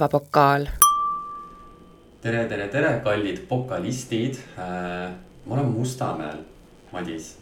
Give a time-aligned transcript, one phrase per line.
[0.00, 0.66] relvapokaal.
[2.22, 4.38] tere, tere, tere, kallid pokalistid.
[5.46, 6.38] ma olen Mustamäel,
[6.92, 7.36] Madis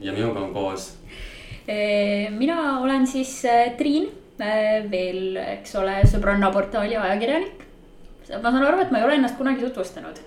[0.00, 0.96] ja minuga on koos.
[2.38, 3.42] mina olen siis
[3.78, 4.08] Triin,
[4.90, 7.66] veel, eks ole, sõbrannaportaali ajakirjanik.
[8.42, 10.18] ma saan aru, et ma ei ole ennast kunagi tutvustanud.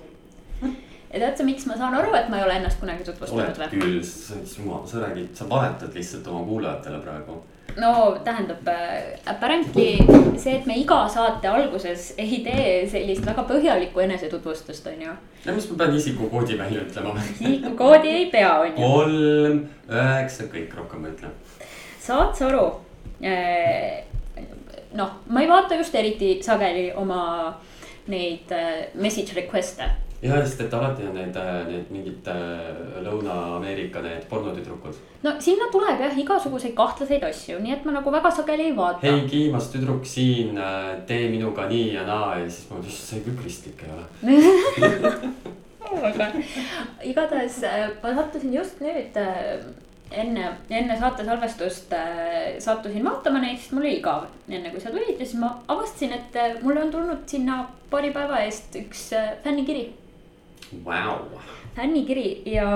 [0.61, 3.79] ja tead sa, miks ma saan aru, et ma ei ole ennast kunagi tutvustanud oled
[3.79, 7.43] küll, sa räägid, sa valetad lihtsalt oma kuulajatele praegu
[7.77, 9.97] no tähendab äh, apparently
[10.37, 15.15] see, et me iga saate alguses ei tee sellist väga põhjalikku enesetutvustust, on ju.
[15.45, 17.15] ja mis ma pean isikukoodi välja ütlema?
[17.35, 18.79] isikukoodi ei pea, on ju.
[18.79, 21.33] kolm, üheksa, kõik rohkem ma ei ütle.
[22.07, 22.65] saad sa aru?
[23.25, 24.03] Äh,
[24.95, 27.21] noh, ma ei vaata just eriti sageli oma
[28.11, 29.89] neid äh, message request'e
[30.25, 34.97] jah, sest et alati on need, äh, need mingid äh, Lõuna-Ameerika need pornotüdrukud.
[35.25, 39.05] no sinna tuleb jah igasuguseid kahtlaseid asju, nii et ma nagu väga sageli ei vaata.
[39.05, 43.09] hei, kiimas tüdruk siin, äh, tee minuga nii ja naa ja siis ma mõtlesin, issand,
[43.09, 44.05] see küll kristlik ei ole
[46.09, 46.29] aga
[47.05, 47.59] igatahes
[48.03, 49.19] ma sattusin just nüüd
[50.15, 51.93] enne, enne saate salvestust
[52.63, 56.17] sattusin vaatama neid, sest mul oli igav enne kui sa tulid ja siis ma avastasin,
[56.17, 59.11] et mulle on tulnud sinna paari päeva eest üks
[59.45, 59.85] fännikiri
[60.85, 61.39] wow..
[61.75, 62.67] fännikiri ja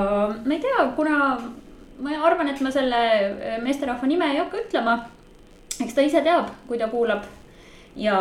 [0.45, 1.17] ma ei tea, kuna
[2.00, 4.95] ma arvan, et ma selle äh, meesterahva nime ei hakka ütlema.
[5.80, 7.23] eks ta ise teab, kui ta kuulab.
[7.95, 8.17] Ja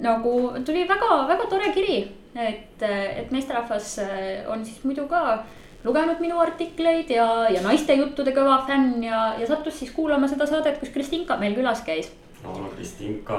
[0.00, 0.34] nagu
[0.66, 1.98] tuli väga-väga tore kiri,
[2.34, 5.42] et, et meesterahvas äh, on siis muidu ka
[5.84, 10.48] lugenud minu artikleid ja, ja naiste juttude kõva fänn ja, ja sattus siis kuulama seda
[10.48, 12.10] saadet, kus Kristinka meil külas käis
[12.44, 13.38] no Kristinka.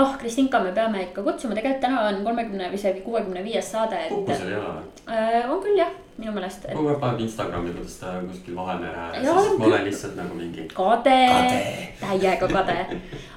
[0.00, 4.00] oh, Kristinka me peame ikka kutsuma, tegelikult täna on kolmekümne või isegi kuuekümne viies saade.
[4.08, 4.88] puhkusel ei ole või?
[5.12, 6.74] Äh, on küll jah, minu meelest et....
[6.76, 10.66] kogu aeg paneb Instagrami, kuidas ta kuskil Vahemere ääres, siis ma olen lihtsalt nagu mingi.
[10.74, 11.62] kade, kade.,
[12.02, 12.78] täiega kade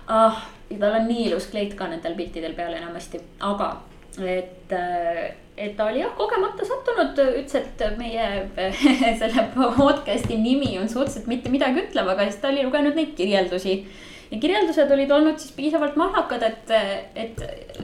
[0.07, 3.73] ah, ja tal on nii ilus kleit ka nendel piltidel peal enamasti, aga
[4.19, 5.25] et, äh,
[5.57, 8.29] et ta oli jah kogemata sattunud, ütles, et meie
[9.21, 13.81] selle podcast'i nimi on suhteliselt mitte midagi ütlev, aga siis ta oli lugenud neid kirjeldusi
[14.31, 16.71] ja kirjeldused olid olnud siis piisavalt mahlakad, et,
[17.15, 17.41] et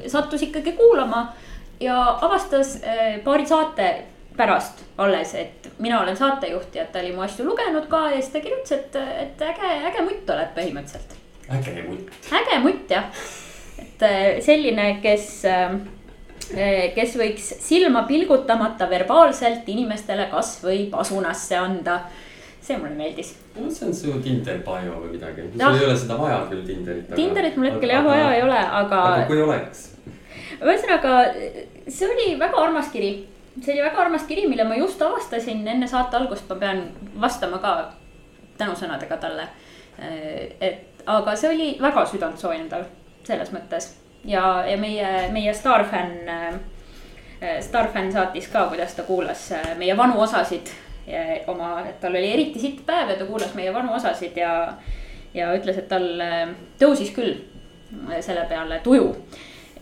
[0.07, 1.27] sattus ikkagi kuulama
[1.79, 3.89] ja avastas eh, paari saate
[4.37, 8.31] pärast alles, et mina olen saatejuht ja ta oli mu asju lugenud ka ja siis
[8.33, 11.17] ta kirjutas, et, et äge, äge mutt oled põhimõtteliselt.
[11.57, 12.11] äge mutt.
[12.39, 13.09] äge mutt jah,
[13.81, 22.01] et eh, selline, kes, eh, kes võiks silma pilgutamata verbaalselt inimestele kasvõi pasunasse anda
[22.67, 23.33] see mulle meeldis.
[23.55, 27.13] no see on su Tinder bio või midagi, sul ei ole seda vaja küll Tinderit.
[27.15, 29.01] Tinderit mul hetkel jah vaja ei ole, aga.
[29.13, 29.85] aga kui oleks?
[30.57, 31.15] ühesõnaga,
[31.87, 33.11] see oli väga armas kiri.
[33.61, 36.83] see oli väga armas kiri, mille ma just avastasin enne saate algust, ma pean
[37.21, 37.77] vastama ka
[38.59, 39.47] tänusõnadega talle.
[39.97, 42.83] et aga see oli väga südantsoojendav
[43.27, 43.93] selles mõttes
[44.27, 46.59] ja, ja meie, meie staarfänn.
[47.61, 50.71] Starfänn saatis ka, kuidas ta kuulas meie vanu osasid
[51.47, 54.73] oma, tal oli eriti sitt päev ja ta kuulas meie vanu osasid ja,
[55.33, 59.13] ja ütles, et tal äh, tõusis küll äh, selle peale tuju.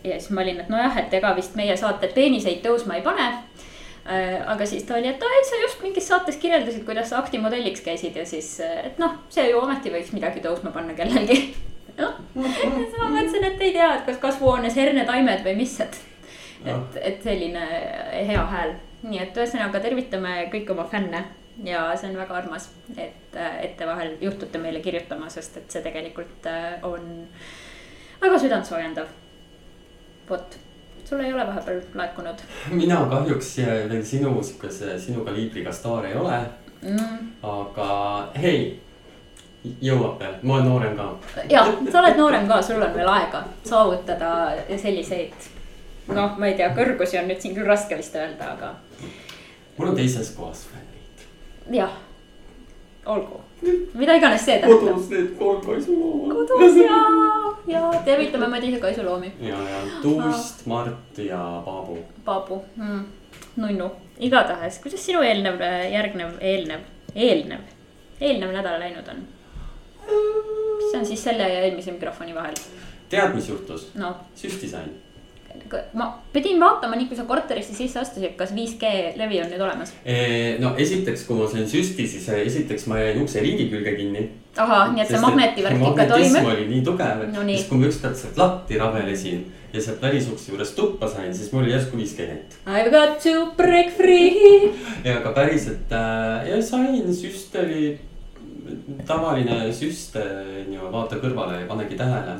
[0.04, 3.26] ja siis ma olin, et nojah, et ega vist meie saate peeniseid tõusma ei pane
[3.26, 7.82] äh, aga siis ta oli, et ai, sa just mingis saates kirjeldasid, kuidas sa aktimodelliks
[7.86, 11.40] käisid ja siis, et noh, see ju ometi võiks midagi tõusma panna kellelgi.
[12.00, 16.02] noh, siis ma mõtlesin, et ei tea, et kas kasvuhoones hernetaimed või mis, et,
[16.62, 17.70] et, et selline
[18.30, 21.22] hea hääl nii et ühesõnaga tervitame kõiki oma fänne
[21.64, 25.84] ja see on väga armas, et, et te vahel juhtute meile kirjutama, sest et see
[25.84, 27.26] tegelikult äh, on
[28.20, 29.08] väga südantsoojendav.
[30.28, 30.58] vot,
[31.04, 32.42] sul ei ole vahepeal laekunud?
[32.80, 36.40] mina kahjuks veel sinu sihukese, sinu kaliibriga staar ei ole
[36.82, 37.32] mm..
[37.42, 37.90] aga
[38.42, 38.80] hei,
[39.80, 41.10] jõuab veel, ma olen noorem ka.
[41.50, 44.32] ja, sa oled noorem ka, sul on veel aega saavutada
[44.76, 45.52] selliseid
[46.08, 48.74] noh, ma ei tea, kõrgusi on nüüd siin küll raske vist öelda, aga
[49.76, 51.26] mul on teises kohas fännid.
[51.76, 51.92] jah,
[53.06, 53.40] olgu,
[53.94, 54.88] mida iganes see tähendab.
[54.94, 56.34] kodus need kolm kaisulooma.
[56.40, 56.98] kodus ja,
[57.74, 59.32] ja tervitame Madise kaisuloomi.
[59.40, 61.98] ja, ja Tuust, Mart ja Paabu.
[62.24, 63.04] Paabu mm.,
[63.56, 65.60] nunnu, igatahes, kuidas sinu eelnev,
[65.92, 67.72] järgnev, eelnev, eelnev,
[68.20, 69.24] eelnev nädal läinud on?
[70.06, 72.54] mis on siis selle ja eelmise mikrofoni vahel?
[73.10, 74.14] tead, mis juhtus no.?
[74.38, 74.94] süsti sain
[75.98, 79.92] ma pidin vaatama, nii kui sa korterisse sisse astusid, kas 5G levi on nüüd olemas?
[80.62, 84.26] no esiteks, kui ma sain süsti, siis eh, esiteks ma jäin ukse ringi külge kinni.
[84.56, 86.50] ahah, nii et see magnetivärk ikka toimib.
[86.54, 89.46] oli nii tugev, no, siis kui ma ükskord sealt latti rabelesin
[89.76, 92.58] ja sealt välisukse juures tuppa sain, siis mul oli järsku 5G net.
[92.66, 94.72] I got to break free.
[95.04, 97.96] ja aga päriselt äh, ja sain, süst oli
[99.06, 102.36] tavaline süst, on ju, vaata kõrvale ja panegi tähele.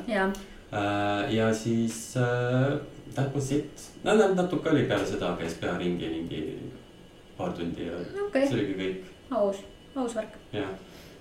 [0.72, 2.76] äh, ja siis äh,
[3.16, 6.42] that was it, no natuke oli peale seda, käis pea ringi mingi
[7.36, 8.48] paar tundi ja okay.
[8.48, 9.14] see oligi kõik.
[9.40, 9.62] aus,
[9.96, 10.36] aus värk.
[10.52, 10.72] jah,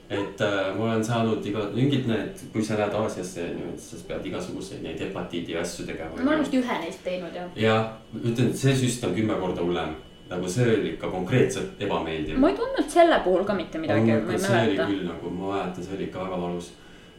[0.10, 4.28] et äh, ma olen saanud iga, mingid need, kui sa lähed Aasiasse, siis sa pead
[4.32, 6.16] igasuguseid neid hepatiidi asju tegema.
[6.22, 7.62] ma olen vist ühe neist teinud jah.
[7.68, 9.96] jah, ütlen, et see süst on kümme korda hullem
[10.30, 12.40] nagu see oli ikka konkreetselt ebameeldiv.
[12.42, 15.98] ma ei tundnud selle puhul ka mitte midagi, see oli küll nagu, ma mäletan, see
[15.98, 16.74] oli ikka väga valus.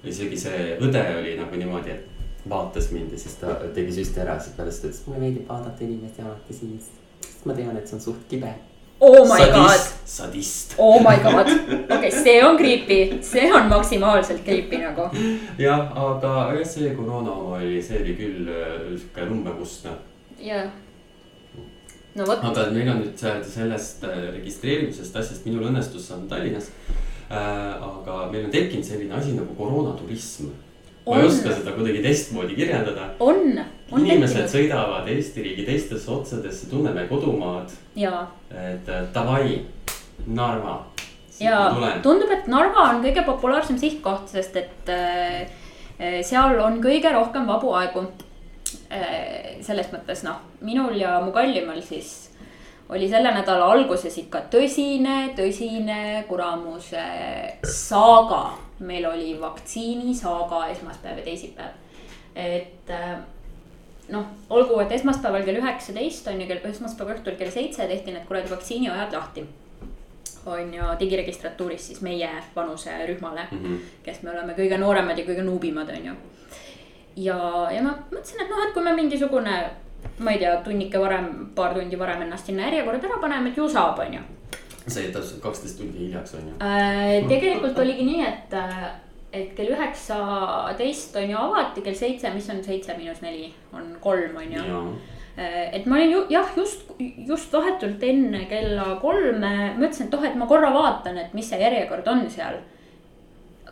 [0.07, 2.16] isegi see õde oli nagu niimoodi, et
[2.51, 6.23] vaatas mind ja siis ta tegi süsti ära, siis pärast ütles, mulle meeldib vaadata inimeste
[6.23, 6.89] alati siis.
[7.21, 8.55] sest ma tean, et see on suht kibe.
[9.01, 10.09] Oh my sadist, god.
[10.09, 10.75] sadist.
[10.79, 15.11] Oh my god, okei okay,, see on creepy, see on maksimaalselt creepy nagu.
[15.61, 19.99] jah, aga jah, see koroona oma oli, see oli küll äh, sihuke lummekustne.
[20.41, 20.73] jah
[22.17, 22.45] no vot.
[22.51, 26.71] aga meil on nüüd sellest äh, registreerimisest asjast, minul õnnestus saada Tallinnas
[27.29, 27.37] äh,.
[27.37, 30.55] aga meil on tekkinud selline asi nagu koroonaturism.
[31.07, 33.09] Ma ei oska seda kuidagi teistmoodi kirjeldada.
[33.21, 33.61] on,
[33.93, 34.01] on.
[34.01, 34.53] inimesed tekkinud.
[34.55, 37.73] sõidavad Eesti riigi teistesse otsadesse, tunneme kodumaad.
[38.51, 39.63] et äh, davai,
[40.27, 40.79] Narva.
[41.41, 41.67] ja
[42.03, 45.43] tundub, et Narva on kõige populaarsem sihtkoht, sest et äh,
[45.99, 48.09] äh seal on kõige rohkem vabu aegu
[48.91, 52.29] Äh, selles mõttes noh, minul ja mu kallimal siis
[52.91, 57.07] oli selle nädala alguses ikka tõsine, tõsine kuramuse
[57.67, 58.45] saaga.
[58.79, 61.75] Meil oli vaktsiinisaaga esmaspäev ja teisipäev.
[62.35, 63.17] et äh,
[64.09, 68.27] noh, olgu, et esmaspäeval kell üheksateist on ju, kell esmaspäeva õhtul kell seitse tehti need
[68.29, 69.47] kuradi vaktsiiniajad lahti.
[70.47, 73.79] on ju digiregistratuuris siis meie vanuserühmale mm, -hmm.
[74.03, 76.13] kes me oleme kõige nooremad ja kõige nuubimad, on ju
[77.17, 77.39] ja,
[77.73, 79.57] ja ma mõtlesin, et noh, et kui me mingisugune,
[80.19, 83.69] ma ei tea, tunnike varem, paar tundi varem ennast sinna järjekorda ära paneme, et ju
[83.73, 84.25] saab, on ju.
[84.87, 87.27] Sa jäid täpselt kaksteist tundi hiljaks, on ju äh,?
[87.31, 88.57] tegelikult oligi nii, et,
[89.35, 94.39] et kell üheksateist on ju avati, kell seitse, mis on seitse miinus neli, on kolm,
[94.43, 94.67] on ju
[95.39, 100.29] äh, et ma olin ju jah, just, just vahetult enne kella kolme, mõtlesin, et oh,
[100.31, 102.63] et ma korra vaatan, et mis see järjekord on seal.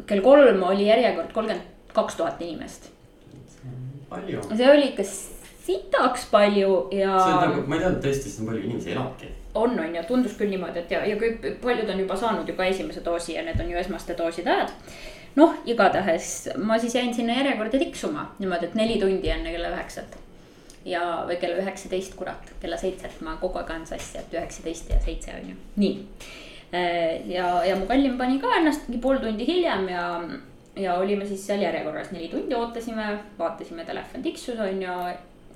[0.07, 2.91] kell kolm oli järjekord kolmkümmend kaks tuhat inimest
[4.15, 4.43] palju.
[4.57, 5.07] see oli ikka
[5.67, 7.15] sitaks palju ja.
[7.19, 9.31] see on nagu, ma ei teadnud tõesti, et nii palju inimesi elabki.
[9.55, 12.57] On, on ju, tundus küll niimoodi, et ja, ja kõik paljud on juba saanud ju
[12.59, 14.73] ka esimese doosi ja need on ju esmaste dooside ajad.
[15.37, 16.31] noh, igatahes
[16.63, 20.17] ma siis jäin sinna järjekorda tiksuma niimoodi, et neli tundi enne kella üheksat.
[20.85, 24.99] ja, või kella üheksateist, kurat, kella seitset ma kogu aeg ajan sassi, et üheksateist ja
[25.05, 25.95] seitse on ju, nii.
[26.75, 30.09] Äh, ja, ja mu kallim pani ka ennast mingi pool tundi hiljem ja
[30.77, 34.99] ja olime siis seal järjekorras neli tundi ootasime, vaatasime, telefon tiksus on ju,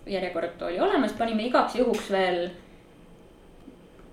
[0.06, 2.48] järjekord oli olemas, panime igaks juhuks veel.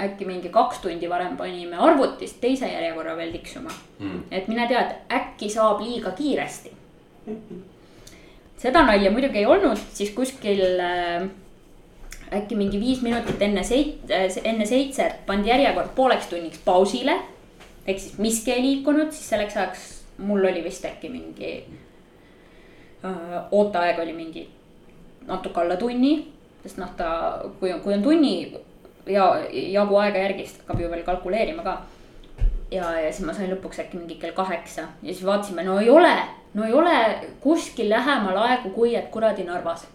[0.01, 4.25] Äkki mingi kaks tundi varem panime arvutist teise järjekorra veel tiksuma mm..
[4.31, 6.71] et mine tea, et äkki saab liiga kiiresti.
[8.59, 11.29] seda nalja muidugi ei olnud, siis kuskil äh,
[12.33, 17.15] äkki mingi viis minutit enne seit-, äh, enne seitset pandi järjekord pooleks tunniks pausile.
[17.87, 21.55] ehk siis miski ei liikunud, siis selleks ajaks mul oli vist äkki mingi
[23.05, 24.47] äh,, ooteaeg oli mingi
[25.27, 26.15] natuke alla tunni.
[26.63, 27.09] sest noh, ta,
[27.59, 28.35] kui on, kui on tunni
[29.07, 31.77] ja jagu aega järgi, siis hakkab ju veel kalkuleerima ka.
[32.71, 35.89] ja, ja siis ma sain lõpuks äkki mingi kell kaheksa ja siis vaatasime, no ei
[35.89, 36.15] ole,
[36.53, 36.95] no ei ole
[37.43, 39.87] kuskil lähemal aegu, kui et kuradi Narvas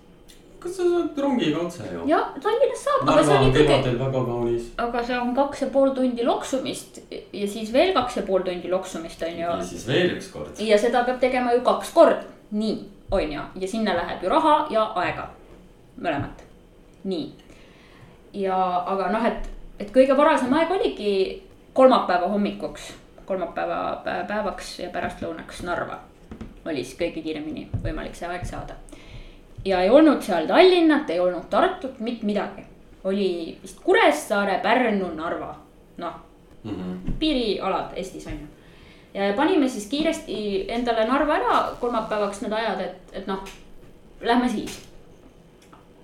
[0.61, 2.03] kas sa saad rongiga otse ju?
[2.09, 3.05] jah, Tallinnas saab.
[3.09, 4.71] Narva on kevadel väga kaunis.
[4.85, 8.71] aga see on kaks ja pool tundi loksumist ja siis veel kaks ja pool tundi
[8.73, 9.47] loksumist on ju.
[9.47, 10.61] ja siis veel üks kord.
[10.71, 12.77] ja seda peab tegema ju kaks korda, nii
[13.11, 15.31] on ju, ja sinna läheb ju raha ja aega,
[15.99, 16.45] mõlemat,
[17.05, 17.50] nii.
[18.33, 18.57] Ja,
[18.87, 22.93] aga noh, et, et kõige varasem aeg oligi kolmapäeva hommikuks,
[23.27, 26.01] kolmapäeva päevaks ja pärastlõunaks Narva
[26.65, 28.77] oli siis kõige kiiremini võimalik see aeg saada
[29.65, 32.65] ja ei olnud seal Tallinnat, ei olnud Tartut, mitte midagi.
[33.05, 35.55] oli vist Kuressaare, Pärnu, Narva,
[35.97, 36.15] noh
[36.65, 37.13] mm -hmm.
[37.19, 38.47] piirialad Eestis on ju.
[39.15, 43.45] ja panime siis kiiresti endale Narva ära kolmapäevaks need ajad, et, et noh,
[44.21, 44.90] lähme siis.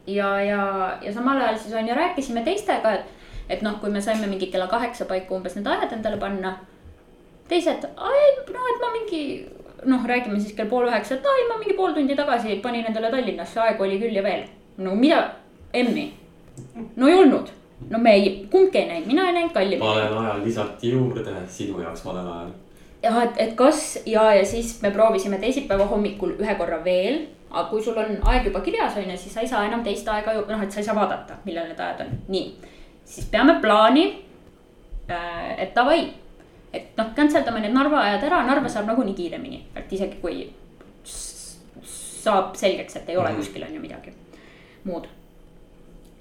[0.06, 0.62] Ja, ja,
[1.02, 3.12] ja samal ajal siis on ju rääkisime teistega, et,
[3.48, 6.56] et noh, kui me saime mingi kella kaheksa paiku umbes need ajad endale panna.
[7.48, 9.22] teised, noh, et ma mingi
[9.84, 13.10] noh, räägime siis kell pool üheksa, et ai, ma mingi pool tundi tagasi panin endale
[13.10, 14.46] Tallinnasse, aegu oli küll ja veel.
[14.76, 15.22] no mida,
[15.74, 16.10] Emmi,
[16.96, 17.50] no ei olnud,
[17.90, 19.80] no me ei, kumbki ei näinud, mina ei näinud, kallim.
[19.80, 22.52] valel ajal lisati juurde, sinu jaoks valel ajal.
[23.02, 27.26] jah, et, et kas ja, ja siis me proovisime teisipäeva hommikul ühe korra veel.
[27.50, 30.08] Aga kui sul on aeg juba kirjas on ju, siis sa ei saa enam teist
[30.08, 32.54] aega noh, et sa ei saa vaadata, millal need ajad on, nii.
[33.04, 34.06] siis peame plaani
[35.10, 36.00] äh,, et davai
[36.76, 40.46] et noh, cancel dame need Narva ajad ära, Narva saab nagunii kiiremini, et isegi kui
[42.26, 43.38] saab selgeks, et ei ole Mhm.
[43.38, 44.12] kuskil on ju midagi
[44.84, 45.06] muud.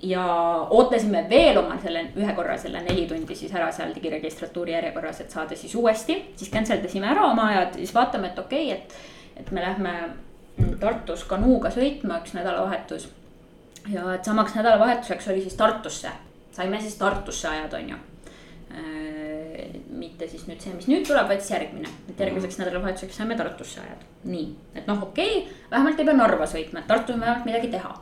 [0.06, 0.24] ja
[0.70, 5.32] ootasime veel oma selle ühe korra selle neli tundi siis ära seal digiregistratuuri järjekorras, et
[5.32, 9.40] saada siis uuesti, siis cancel dasime ära oma ajad, siis vaatame, et okei okay,, et,
[9.40, 9.94] et me lähme
[10.80, 13.10] Tartus kanuuga sõitma üks nädalavahetus.
[13.92, 16.12] ja et samaks nädalavahetuseks oli siis Tartusse,
[16.52, 17.98] saime siis Tartusse ajad, on ju
[19.96, 23.82] mitte siis nüüd see, mis nüüd tuleb, vaid siis järgmine, et järgmiseks nädalavahetuseks saime Tartusse
[23.82, 24.02] ajad.
[24.24, 27.70] nii, et noh, okei okay,, vähemalt ei pea Narva sõitma, et Tartus on vähemalt midagi
[27.74, 27.94] teha.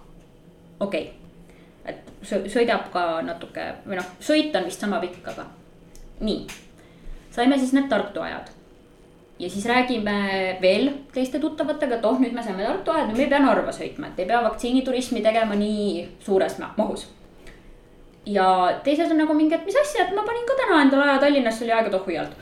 [0.79, 5.47] okei okay., et sõ- sõidab ka natuke või noh, sõit on vist sama pikk, aga
[6.23, 6.47] nii.
[7.31, 8.51] saime siis need Tartu ajad.
[9.43, 10.15] Ja siis räägime
[10.61, 13.75] veel teiste tuttavatega, et oh, nüüd me saime Tartu ajad, nüüd me ei pea Narva
[13.75, 17.09] sõitma, et ei pea vaktsiiniturismi tegema nii suures ma- mahus
[18.25, 21.19] ja teises on nagu mingi, et mis asja, et ma panin ka täna endale aja
[21.19, 22.35] Tallinnasse oli aega tohu alt.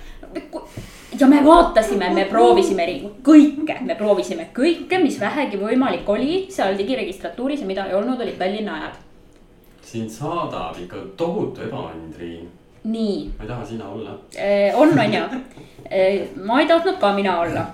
[1.20, 2.86] ja me vaatasime, me proovisime
[3.24, 8.38] kõike, me proovisime kõike, mis vähegi võimalik oli seal digiregistratuuris ja mida ei olnud, olid
[8.38, 9.00] Tallinna ajad.
[9.92, 12.48] sind saadab ikka tohutu ebaõnn, Triin.
[12.84, 14.14] nii ma ei taha sina olla.
[14.36, 15.42] Eh, on, on ju.
[16.44, 17.66] Ma ei tahtnud ka mina olla.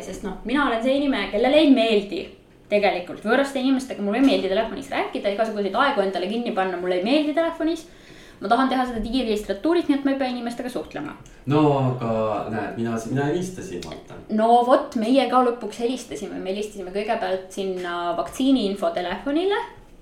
[0.00, 2.22] sest noh, mina olen see inimene, kellele ei meeldi
[2.68, 7.06] tegelikult võõraste inimestega, mulle ei meeldi telefonis rääkida, igasuguseid aegu endale kinni panna, mulle ei
[7.06, 7.86] meeldi telefonis.
[8.40, 11.16] ma tahan teha seda digiregistratuuris, nii et ma ei pea inimestega suhtlema.
[11.46, 12.10] no aga
[12.54, 14.20] näed, mina, mina helistasin, vaata.
[14.40, 18.92] no vot, meie ka lõpuks helistasime, me helistasime kõigepealt sinna vaktsiini info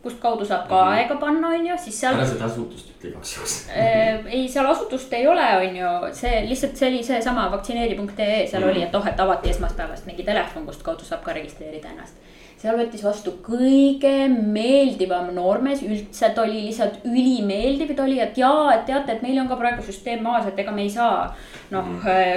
[0.07, 0.93] telefonile, kust kaudu saab ka Mhm.
[0.95, 3.69] aega panna, on ju, siis seal ära seda asutust ütle igaks juhuks.
[3.77, 8.63] Äh, ei, seal asutust ei ole, on ju, see lihtsalt see oli seesama vaktsineeri.ee, seal
[8.63, 8.71] Mhm.
[8.71, 12.15] oli, et oh, et avati esmaspäevast mingi telefon, kust kaudu saab ka registreerida ennast.
[12.59, 18.73] seal võttis vastu kõige meeldivam noormees üldse, ta oli lihtsalt ülimeeldiv, ta oli, et jaa,
[18.75, 21.35] et teate, et meil on ka praegu süsteem maas, et ega me ei saa.
[21.71, 21.85] noh,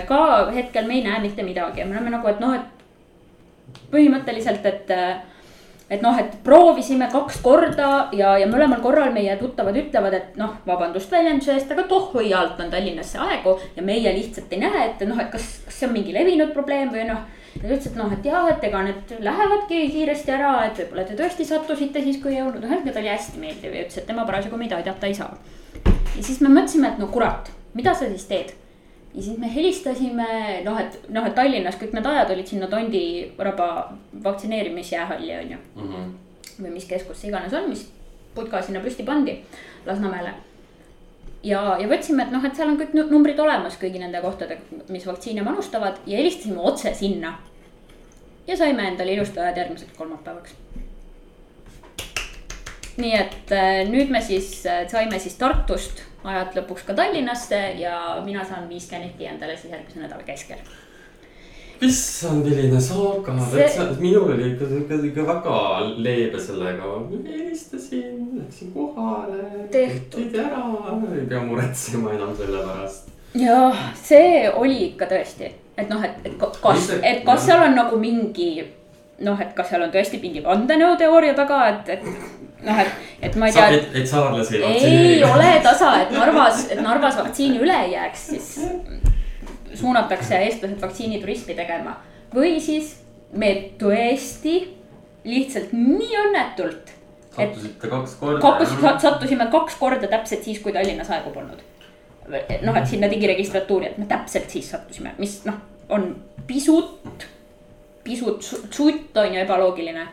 [0.08, 2.62] ka hetkel me ei näe mitte midagi ja me oleme nagu, et noh, et
[3.92, 4.88] põhimõtteliselt, et
[5.90, 10.54] et noh, et proovisime kaks korda ja, ja mõlemal korral meie tuttavad ütlevad, et noh,
[10.68, 15.04] vabandust väljenduse eest, aga tohhui alt on Tallinnasse aegu ja meie lihtsalt ei näe, et
[15.10, 17.26] noh, et kas, kas see on mingi levinud probleem või noh.
[17.56, 21.08] ja ta ütles, et noh, et jah, et ega need lähevadki kiiresti ära, et võib-olla
[21.10, 24.10] te tõesti sattusite siis, kui ei olnud, noh, et oli hästi meeldiv ja ütles, et
[24.10, 25.34] tema parasjagu meid aidata ei saa.
[25.84, 28.54] ja siis me mõtlesime, et no kurat, mida sa siis teed
[29.14, 30.28] ja siis me helistasime,
[30.66, 33.70] noh, et noh, et Tallinnas kõik need ajad olid sinna Tondi raba
[34.24, 35.88] vaktsineerimisjäähalli on ju mm.
[35.94, 36.12] -hmm.
[36.64, 37.88] või mis keskus see iganes on, mis
[38.36, 39.40] putka sinna püsti pandi
[39.86, 40.34] Lasnamäele.
[41.44, 44.58] ja, ja võtsime, et noh, et seal on kõik nu- numbrid olemas kõigi nende kohtade,
[44.90, 47.40] mis vaktsiine manustavad ja helistasime otse sinna.
[48.48, 50.54] ja saime endale ilusti ajad järgmiseks kolmapäevaks.
[52.98, 57.96] nii et äh, nüüd me siis äh, saime siis Tartust ajad lõpuks ka Tallinnasse ja
[58.26, 60.58] mina saan viis Canetti endale siis järgmise nädala keskel.
[61.82, 65.60] issand, milline saaga See- minul oli ikka, ikka, ikka väga
[66.04, 66.90] leebe sellega,
[67.28, 69.44] helistasin, läksin kohale.
[69.72, 70.36] Tehtud.
[70.36, 70.64] ära,
[71.16, 73.08] ei pea muretsema enam selle pärast.
[73.36, 77.76] jah, see oli ikka tõesti, et noh, et, et ka- kas, et kas seal on
[77.80, 78.52] nagu mingi
[79.24, 82.04] noh, et kas seal on tõesti mingi vandenõuteooria taga, et, et
[82.64, 83.68] noh, et, et ma ei tea.
[83.78, 85.24] et, et saarlasi ei ei vaktsineeri.
[85.34, 88.60] ole tasa, et Narvas, et Narvas vaktsiini üle ei jääks, siis
[89.80, 91.98] suunatakse eestlased vaktsiiniturismi tegema.
[92.36, 92.96] või siis
[93.34, 94.56] me tõesti
[95.24, 96.94] lihtsalt nii õnnetult,
[97.38, 98.40] et sattusite kaks korda.
[98.44, 101.62] kaks, sattusime kaks korda täpselt siis, kui Tallinnas aegu polnud.
[102.62, 105.58] noh, et sinna digiregistratuuri, et me täpselt siis sattusime, mis noh,
[105.90, 106.12] on
[106.48, 107.26] pisut,
[108.04, 110.08] pisut su- sutt on ju ebaloogiline.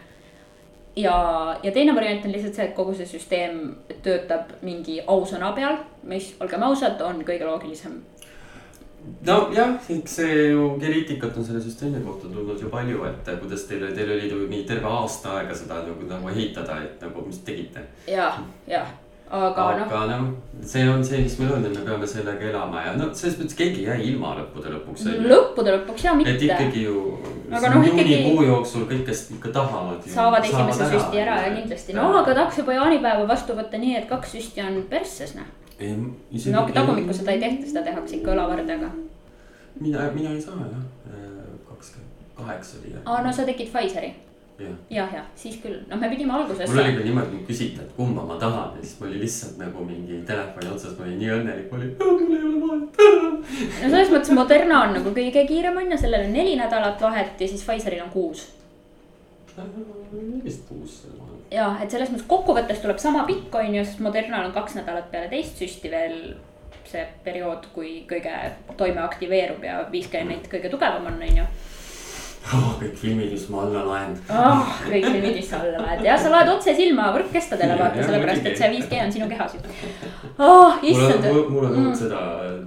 [0.97, 1.17] Ja,
[1.63, 3.63] ja teine variant on lihtsalt see, et kogu see süsteem
[4.05, 8.03] töötab mingi ausõna peal, mis, olgem ausad, on kõige loogilisem.
[9.27, 13.87] nojah, eks see ju kriitikat on selle süsteemi kohta tulnud ju palju, et kuidas teil,
[13.95, 17.85] teil oli ju mingi terve aasta aega seda nagu, nagu ehitada, et nagu, mis tegite.
[18.11, 18.33] ja,
[18.67, 18.91] jah,
[19.31, 20.27] aga noh, aga noh,
[20.63, 23.57] see on see, mis meil on ja me peame sellega elama ja no selles mõttes
[23.59, 25.07] keegi ei jää ilma lõppude lõpuks.
[25.27, 26.47] lõppude lõpuks ja et mitte.
[26.47, 27.01] ikkagi ju
[27.51, 30.07] Aga noh, juunikuu ikkagi- jooksul kõik, kes ikka tahavad.
[30.15, 34.09] saavad esimese süsti ära ja kindlasti, no aga tahaks juba jaanipäeva vastu võtta nii, et
[34.09, 35.51] kaks süsti on persses, noh.
[36.53, 38.91] no tagumikku seda ei tehta, seda tehakse ikka õlavardega.
[39.81, 40.87] mina, mina ei saa jah,
[41.69, 44.15] kakskümmend kaheksa oli aa, no sa tegid Pfizeri
[44.59, 46.71] jah, jah, jah, siis küll, noh, me pidime alguses.
[46.71, 49.61] mul oli ka niimoodi, kui küsiti, et kumba ma tahan ja siis ma olin lihtsalt
[49.61, 53.01] nagu mingi telefoni otsas, ma olin nii õnnelik, ma olin, mul ei ole vahet.
[53.83, 57.45] no selles mõttes Moderna on nagu kõige kiirem on ju, sellel on neli nädalat vahet
[57.45, 58.49] ja siis Pfizeril on kuus.
[60.45, 61.39] vist kuus selle vahel.
[61.53, 65.11] ja, et selles mõttes kokkuvõttes tuleb sama pikk on ju, sest Modernal on kaks nädalat
[65.13, 66.21] peale teist süsti veel
[66.87, 68.33] see periood, kui kõige
[68.79, 71.47] toime aktiveerub ja 5G-net kõige tugevam on, on ju.
[72.55, 72.77] oh,.
[72.81, 74.15] kõik filmid, mis ma alla laen.
[74.31, 74.71] oh,.
[74.87, 78.61] kõik filmid, mis sa alla laed ja sa laed otse silma võrkkestadele vaata, sellepärast et
[78.61, 79.63] see 5G on sinu kehas ju
[80.39, 80.77] oh,.
[80.77, 81.83] on issand,, mul on Mm.
[81.83, 82.21] olnud seda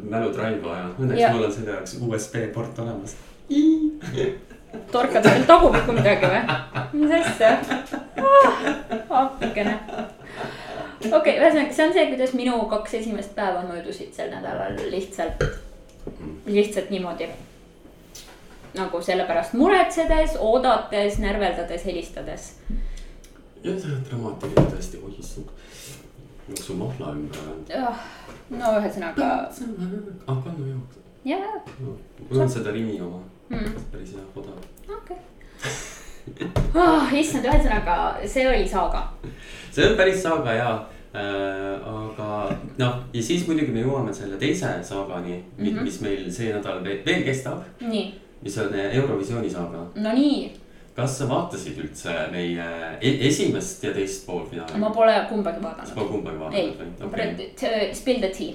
[0.10, 1.34] mälutralli vaja, õnneks Jah.
[1.34, 3.16] mul on selle jaoks USB port olemas.
[4.92, 6.42] torkad veel tagumikku midagi või?
[6.94, 7.56] mis asja
[8.22, 8.60] oh,?
[9.22, 9.78] appikene.
[11.00, 15.42] okei okay,, ühesõnaga see on see, kuidas minu kaks esimest päeva möödusid sel nädalal lihtsalt,
[16.46, 17.30] lihtsalt niimoodi.
[18.74, 22.54] Nagu selle pärast muretsedes, oodates, närveldades, helistades.
[23.64, 25.50] jah, see on dramaatiline tõesti, oi issand.
[26.50, 27.66] jooksu mahla ümber on.
[28.60, 29.32] no ühesõnaga,
[30.28, 31.02] ah, kannu jooks.
[31.26, 31.58] jaa,
[32.30, 34.62] mul on seda Rimi oma, mm, päris hea odav.
[35.00, 35.18] okei
[36.30, 36.48] okay.
[36.76, 37.14] oh,.
[37.14, 37.98] issand, ühesõnaga
[38.28, 39.04] see oli saaga.
[39.72, 40.72] see on päris saaga ja
[41.18, 42.32] äh,, aga
[42.78, 45.66] noh, ja siis muidugi me jõuame selle teise saagani mm.
[45.66, 45.84] -hmm.
[45.84, 49.86] mis meil see nädal veel, veel kestab, nii, mis on Eurovisiooni saaga.
[49.96, 50.52] no nii,
[50.96, 52.68] kas sa vaatasid üldse meie
[53.02, 54.80] e esimest ja teist poolfinaali?
[54.82, 55.96] ma pole kumbagi sa vaadanud.
[55.96, 57.94] pole kumbagi vaadanud või?, okei.
[57.96, 58.54] spill the tea.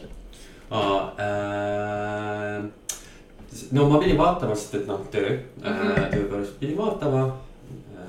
[1.21, 2.65] äh,
[3.77, 5.67] no ma pidin vaatama, sest et noh, töö mm.
[5.67, 6.09] -hmm.
[6.15, 7.27] töö pärast pidin vaatama.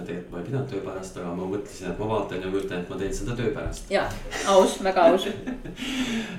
[0.06, 2.90] tegelikult ma ei pidanud töö pärast, aga ma mõtlesin, et ma vaatan ja ütlen, et
[2.90, 3.92] ma teen seda töö pärast.
[3.92, 4.04] ja,
[4.48, 5.28] aus, väga aus.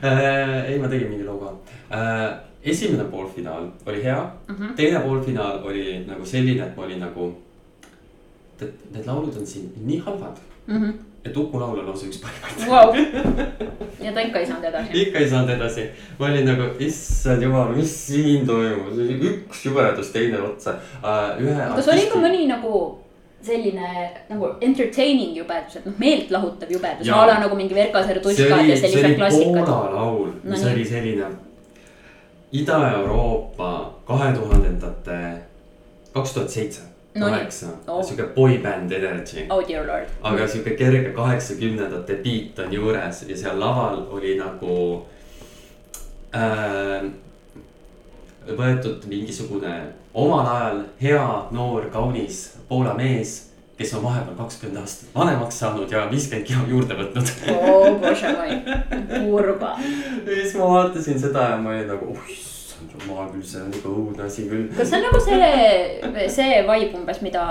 [0.05, 1.62] Äh, ei, ma tegin mingi logo
[1.93, 2.46] äh,.
[2.66, 4.54] Esimene poolfinaal oli hea mm.
[4.54, 4.75] -hmm.
[4.76, 7.35] teine poolfinaal oli nagu selline, et ma olin nagu.
[8.61, 10.37] Need, laulud on siin nii halvad,
[11.25, 12.68] et Uku laul on lausa üks parimaid.
[12.70, 12.94] Vau,
[14.04, 15.00] ja ta ikka ei saanud edasi.
[15.02, 18.94] ikka ei saanud edasi, ma olin nagu, issand jumal, mis siin toimub,
[19.30, 21.42] üks jubedus teine otsa uh,.
[21.42, 21.66] ühe.
[21.76, 22.85] kas oli ka mõni nagu
[23.46, 23.90] selline
[24.31, 27.22] nagu entertaining jubedus, et noh, meeltlahutav jubedus, Jaa.
[27.22, 29.68] a la nagu mingi Verkaser see tuskad oli, ja see sellised oli klassikad.
[29.68, 30.72] Poola laul, mis No nii.
[30.74, 31.29] oli selline
[32.52, 35.42] Ida-Euroopa kahe tuhandendate,
[36.14, 36.80] kaks tuhat seitse,
[37.18, 39.46] kaheksa Oh., sihuke boyband energy.
[39.50, 39.62] Oh
[40.22, 45.06] aga sihuke kerge kaheksakümnendate beat on juures ja seal laval oli nagu
[46.35, 47.11] äh,.
[48.46, 55.59] võetud mingisugune omal ajal hea, noor, kaunis Poola mees, kes on vahepeal kakskümmend aastat vanemaks
[55.61, 57.33] saanud ja viiskümmend kilo juurde võtnud.
[57.53, 57.87] oh
[59.31, 59.73] kurba.
[60.27, 63.75] ja siis ma vaatasin seda ja ma olin nagu, oh issand jumal küll, see on
[63.75, 64.71] ikka õudne asi küll.
[64.77, 67.43] kas see on nagu see, see vibe umbes, mida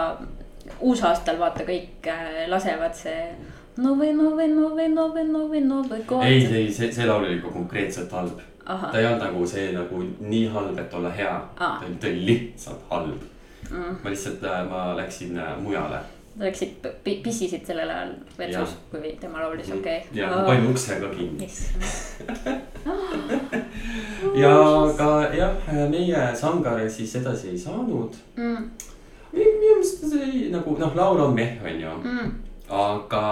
[0.80, 3.30] uusaastal vaata kõik äh, lasevad, see.
[3.76, 8.40] Nove, nove, nove, nove, nove, nove, ei, ei, see, see laul oli ikka konkreetselt halb.
[8.64, 11.74] ta, ei olnud nagu see nagu nii halb, et olla hea Aa.
[11.84, 13.32] ta oli, lihtsalt halb
[13.66, 13.96] Mm.
[14.04, 15.98] ma lihtsalt, ma läksin äh, mujale
[16.39, 20.02] läksid, pissisid sellel ajal vetsus, kui tema laulis, okei.
[20.17, 21.48] ja ma panin ukse ka kinni
[24.41, 24.56] ja
[24.98, 28.19] ka jah, meie Sangare siis edasi ei saanud.
[28.36, 28.69] Mm,
[29.32, 32.36] minu meelest see oli nagu noh, laul on meh, onju, mm.
[32.84, 33.26] aga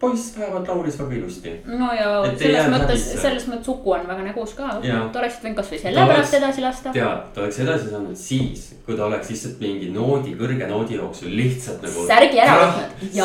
[0.00, 1.50] poiss vähemalt laulis väga ilusti.
[1.66, 5.02] no ja Et selles mõttes, selles mõttes Uku on väga nägus ka, Jaa.
[5.06, 6.92] et oleksid võinud kasvõi Ta sellepärast oleks- edasi lasta.
[6.92, 11.28] tead, ta oleks edasi saanud siis, kui ta oleks lihtsalt mingi noodi, kõrge noodi jooksul
[11.36, 12.06] lihtsalt nagu.
[12.08, 13.20] Särgi ära võtnud.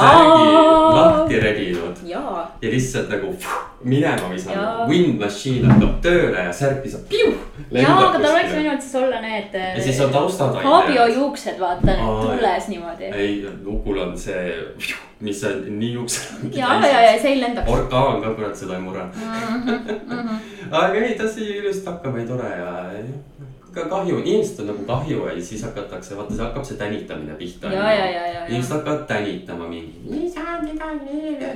[0.95, 2.21] lahti rebinud ja
[2.61, 3.33] lihtsalt nagu
[3.83, 7.33] minema visanud wind machine hakkab tööle ja särk visab piu.
[7.71, 9.53] jaa, aga tal oleks võinud siis olla need.
[9.53, 11.07] ja siis on taustad Fabio.
[11.15, 13.03] juuksed, vaata need Aa, tules niimoodi.
[13.13, 14.55] ei, Ukul on see,
[15.19, 16.55] mis on nii juuksed.
[16.57, 17.71] ja, ja, ja see ei lendaks.
[17.71, 19.05] orkaan ka kurat seda ei murra.
[19.15, 20.35] Mhm,
[20.71, 22.73] aga ei, ta sai ilusti hakkama ja tore ja
[23.75, 27.71] ka kahju, inimesed on nagu kahju ja siis hakatakse, vaata, see hakkab see tänitamine pihta.
[28.47, 30.31] inimesed hakkavad tänitama mingi.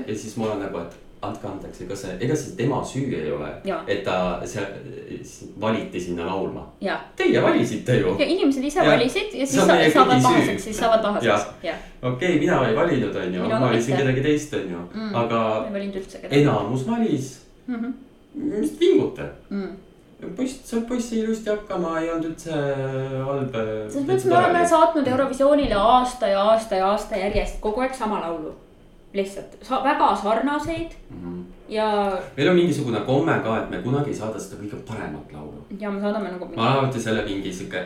[0.08, 3.32] ja siis ma olen nagu, et andke andeks, ega see, ega see tema süü ei
[3.32, 3.50] ole
[3.88, 4.66] et ta seal
[5.62, 6.64] valiti sinna laulma.
[6.82, 8.16] ja, Teie valisite ju.
[8.20, 8.88] ja inimesed ise Jah.
[8.94, 11.76] valisid ja siis sa, saavad pahaseks, siis saavad pahaseks, jah.
[12.02, 14.06] okei okay,, mina ei valinud, onju, ma valisin mitte.
[14.06, 15.16] kedagi teist, onju, Mm.
[15.16, 16.42] aga ei valinud üldse kedagi.
[16.42, 17.28] enamus valis.
[17.68, 17.94] Mhm.
[18.36, 19.28] mis te vingute?
[19.50, 19.76] Mm.
[20.38, 22.52] poiss, saab poiss ilusti hakkama, ei olnud üldse
[23.28, 23.54] halb.
[23.92, 28.20] selles mõttes me oleme saatnud Eurovisioonile aasta ja aasta ja aasta järjest kogu aeg sama
[28.24, 28.56] laulu.
[29.14, 31.44] Lihtsalt sa, väga sarnaseid Mhm.
[31.70, 35.64] ja, meil on mingisugune komme ka, et me kunagi ei saada seda kõige paremat laulu.
[35.80, 37.82] ja me saadame nagu ma alati selle mingi sihuke,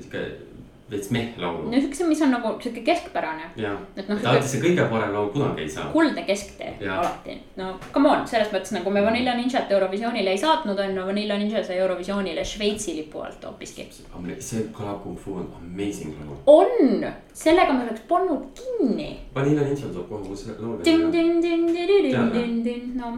[0.00, 0.24] sihuke
[0.94, 1.70] veits meh laulu.
[1.70, 3.50] no siukse, mis on nagu siuke keskpärane,
[3.96, 5.86] et noh alati see kõige parem laul kunagi ei saa.
[5.92, 7.36] kuldne kesktee alati.
[7.60, 11.38] no come on, selles mõttes nagu me Vanilla Ninjat Eurovisioonile ei saatnud, on ju, Vanilla
[11.40, 13.88] Ninja sai Eurovisioonile Šveitsi lipu alt hoopiski.
[14.38, 16.36] see kõlab kung fu on amazing laul.
[16.46, 17.06] on,
[17.44, 19.10] sellega me oleks pannud kinni.
[19.34, 20.78] Vanilla Ninjal tuleb kohe uus laul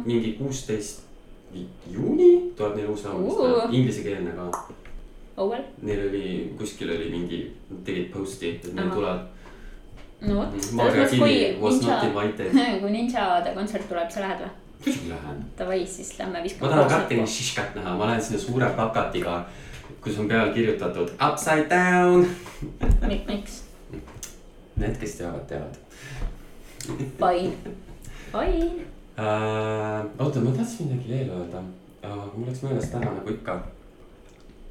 [0.07, 1.07] mingi kuusteist
[1.91, 4.51] juuni tuleb neil uus laul inglisekeelne ka.
[5.44, 5.64] well.
[5.83, 6.27] Neil oli,
[6.59, 8.94] kuskil oli mingi Nad tegid post'i, et Ahah.
[8.94, 9.20] tuleb.
[10.20, 14.55] no vot, selles Maarja mõttes, kui Ninja, kui Ninjade kontsert tuleb, sa lähed või?
[14.87, 15.44] muidugi lähen.
[15.59, 16.70] Davai, siis lähme ma viskame.
[16.70, 19.44] tahan Kapteni Šiškat näha, ma lähen sinna suure plakatiga,
[20.01, 22.27] kus on peal kirjutatud upside down.
[23.29, 23.62] miks?
[24.77, 25.77] Need, kes teavad, teavad
[26.87, 27.53] Fine,
[28.33, 28.85] fine.
[29.18, 30.05] uh,.
[30.18, 31.62] oota, ma tahtsin midagi veel öelda,
[32.03, 33.57] aga mul läks meelest ära nagu ikka.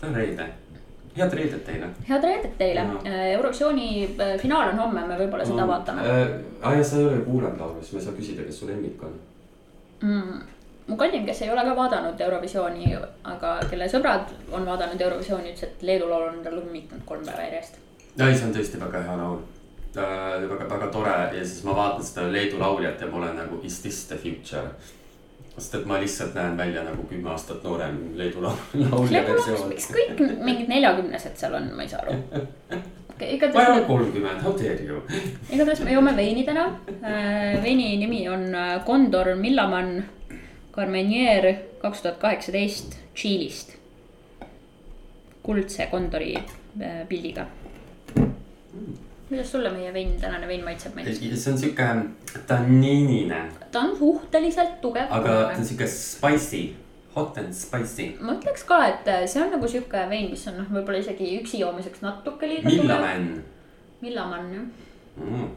[0.03, 0.47] On reede,
[1.17, 1.89] head reedet teile.
[2.09, 6.35] head reedet teile Jaa., Eurovisiooni äh, finaal on homme, me võib-olla seda vaatame uh,.
[6.61, 9.03] aa ja sa ei ole kuulanud laulu, siis ma ei saa küsida, kes su lemmik
[9.03, 9.15] on.
[10.01, 10.41] mm..
[10.87, 12.93] mu kallim, kes ei ole ka vaadanud Eurovisiooni,
[13.35, 17.47] aga kelle sõbrad on vaadanud Eurovisiooni, ütles, et Leedu laul on talle ummitanud kolm päeva
[17.49, 17.79] järjest.
[18.19, 20.49] ei, see on tõesti väga hea laul uh,.
[20.51, 23.79] väga, väga tore ja siis ma vaatan seda Leedu lauljat ja ma olen nagu is
[23.81, 24.67] this the future.
[25.57, 29.69] Sest et ma lihtsalt näen välja nagu kümme aastat noorem Leedu laul- laulja versioon.
[29.71, 32.17] miks kõik mingid neljakümnesed seal on, ma ei saa aru.
[32.19, 34.99] ma ei ole igatahes, kolmkümmend, how dare you.
[35.55, 36.65] igatahes me joome veini täna.
[37.63, 40.03] veini nimi on äh, Condor Millamann
[40.75, 43.77] Carmenier kaks tuhat kaheksateist Tšiilist.
[45.43, 47.47] kuldse kondori äh, pildiga.
[49.35, 51.19] Kuidas sulle meie vein, tänane vein maitseb meeldis?
[51.43, 51.87] see on sihuke
[52.47, 55.11] tanniinine, ta on suhteliselt tugev.
[55.11, 56.63] aga ta on sihuke spicy,
[57.15, 58.13] hot and spicy.
[58.21, 61.35] ma ütleks ka, et äh, see on nagu sihuke vein, mis on noh, võib-olla isegi
[61.41, 63.29] üksi joomiseks natuke liiga Millamann
[64.05, 64.65] Millamann jah,
[65.19, 65.47] mm..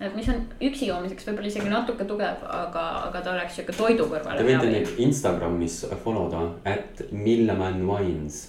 [0.00, 4.08] et mis on üksi joomiseks võib-olla isegi natuke tugev, aga, aga ta oleks sihuke toidu
[4.12, 8.46] kõrvale Te võite neid Instagramis follow da, at Millamann Wines,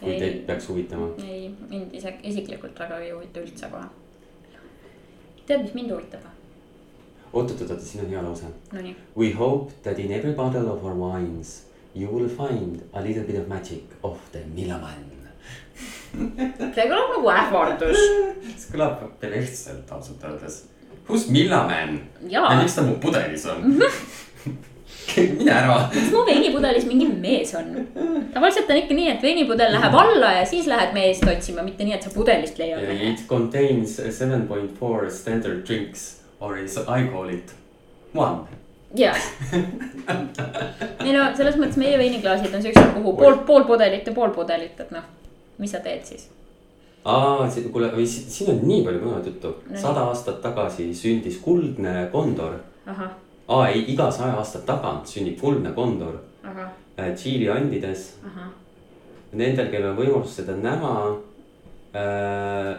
[0.00, 1.08] kui ei teid, peaks huvitama.
[1.24, 3.86] ei mind ise isiklikult väga ei huvita üldse kohe.
[5.46, 6.26] tead, mis mind huvitab?
[7.32, 8.50] oot, oot, oot, siin on hea lause.
[8.72, 11.62] Nonii, We hope that in every bottle of our wines
[11.94, 15.12] you will find a little bit of magic of the Millamann.
[16.12, 18.00] see kõlab nagu ähvardus.
[18.60, 20.62] see kõlab perversselt ausalt öeldes.
[21.08, 23.76] Who's Millamann ja miks ta mu pudelis on?
[25.38, 25.76] mine ära.
[25.94, 27.70] miks mu veinipudelis mingi mees on?
[28.34, 31.94] tavaliselt on ikka nii, et veinipudel läheb alla ja siis lähed meest otsima, mitte nii,
[31.98, 33.10] et sa pudelist leiad mehe.
[33.12, 36.06] It contains seven point four standard drinks
[36.40, 37.52] or as I call it
[38.14, 38.46] one.
[38.96, 39.14] jaa.
[41.04, 44.78] ei no selles mõttes meie veiniklaasid on siuksed, kuhu pool, pool pudelit ja pool pudelit,
[44.80, 45.04] et noh,
[45.58, 46.28] mis sa teed siis?
[47.06, 49.78] aa, kuule, või si- siin on nii palju põnevat juttu No.
[49.80, 52.56] sada aastat tagasi sündis kuldne kondor.
[52.86, 53.12] ahah,
[53.48, 56.18] aa, ei, iga saja aasta tagant sünnib kuldne kondor
[56.98, 58.14] äh, Tšiili andides.
[59.36, 60.92] Nendel, kellel on võimalus seda näha
[61.92, 62.76] äh,,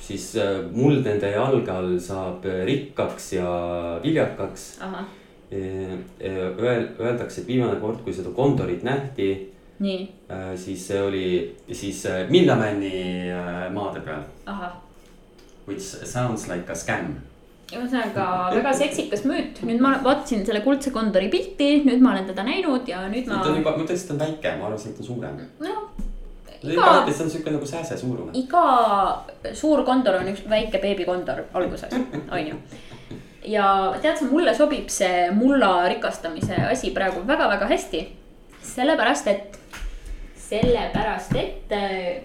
[0.00, 3.48] siis äh, muld nende jalge all saab äh, rikkaks ja
[4.02, 5.02] viljakaks äh,.
[5.52, 9.26] Öel-, öeldakse, et viimane kord, kui seda kondorit nähti
[9.84, 9.98] nii,
[10.30, 11.26] äh,, siis see oli
[11.72, 14.22] siis äh, Millamanni äh, maade peal.
[15.66, 17.16] Which sounds like a scam.
[17.72, 22.44] Ühesõnaga väga seksikas müüt, nüüd ma vaatasin selle kuldse kondori pilti, nüüd ma olen teda
[22.46, 23.60] näinud ja nüüd ma ta on.
[23.60, 25.42] juba, ma et ta on väike, ma arvasin, et ta on suurem.
[25.62, 25.82] noh,
[26.62, 28.32] iga see on siuke nagu sääse suurune.
[28.38, 28.64] iga
[29.58, 31.96] suur kondor on üks väike beebikondor alguses,
[32.36, 32.58] on ju.
[33.54, 33.66] ja
[34.02, 38.02] tead sa, mulle sobib see mulla rikastamise asi praegu väga-väga hästi.
[38.62, 39.58] sellepärast, et,
[40.38, 41.72] sellepärast, et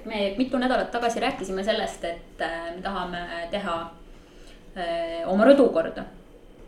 [0.05, 3.77] me mitu nädalat tagasi rääkisime sellest, et äh, me tahame teha
[5.27, 6.05] oma rõdu korda.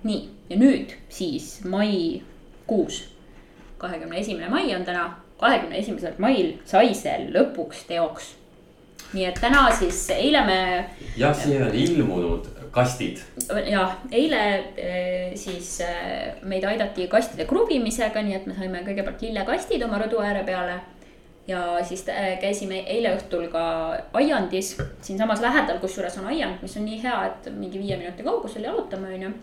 [0.03, 0.19] nii,
[0.49, 3.01] ja nüüd siis maikuus,
[3.77, 8.35] kahekümne esimene mai on täna, kahekümne esimesel mail sai see lõpuks teoks.
[9.13, 10.59] nii et täna siis, eile me
[11.17, 13.21] jah, siia on ilmunud kastid.
[13.67, 14.43] jah, eile
[15.39, 15.79] siis
[16.43, 20.79] meid aidati kastide kruvimisega, nii et me saime kõigepealt lillekastid oma rõdu ääre peale.
[21.49, 23.63] Ja siis eh, käisime eile õhtul ka
[24.13, 28.67] aiandis, siinsamas lähedal, kusjuures on aiand, mis on nii hea, et mingi viie minuti kaugusel
[28.69, 29.33] jalutame, onju.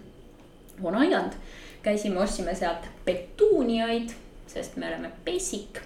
[0.85, 1.35] on aiand,
[1.83, 4.15] käisime, ostsime sealt petuuniaid,
[4.47, 5.83] sest me oleme basic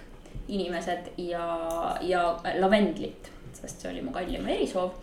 [0.47, 1.45] inimesed ja,
[2.05, 2.23] ja
[2.59, 4.93] lavendlit, sest see oli mu kallima erisoov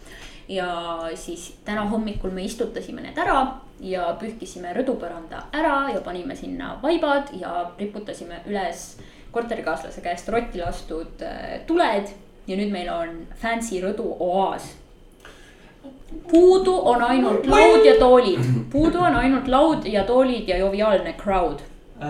[0.48, 3.40] ja siis täna hommikul me istutasime need ära
[3.84, 8.94] ja pühkisime rõdupõranda ära ja panime sinna vaibad ja riputasime üles
[9.30, 12.08] korterikaaslase käest rotti lastud äh, tuled.
[12.48, 14.70] ja nüüd meil on fancy rõdu oaas.
[16.30, 18.40] puudu on ainult laud ja toolid,
[18.72, 21.60] puudu on ainult laud ja toolid ja joviaalne crowd.
[22.00, 22.08] Äh,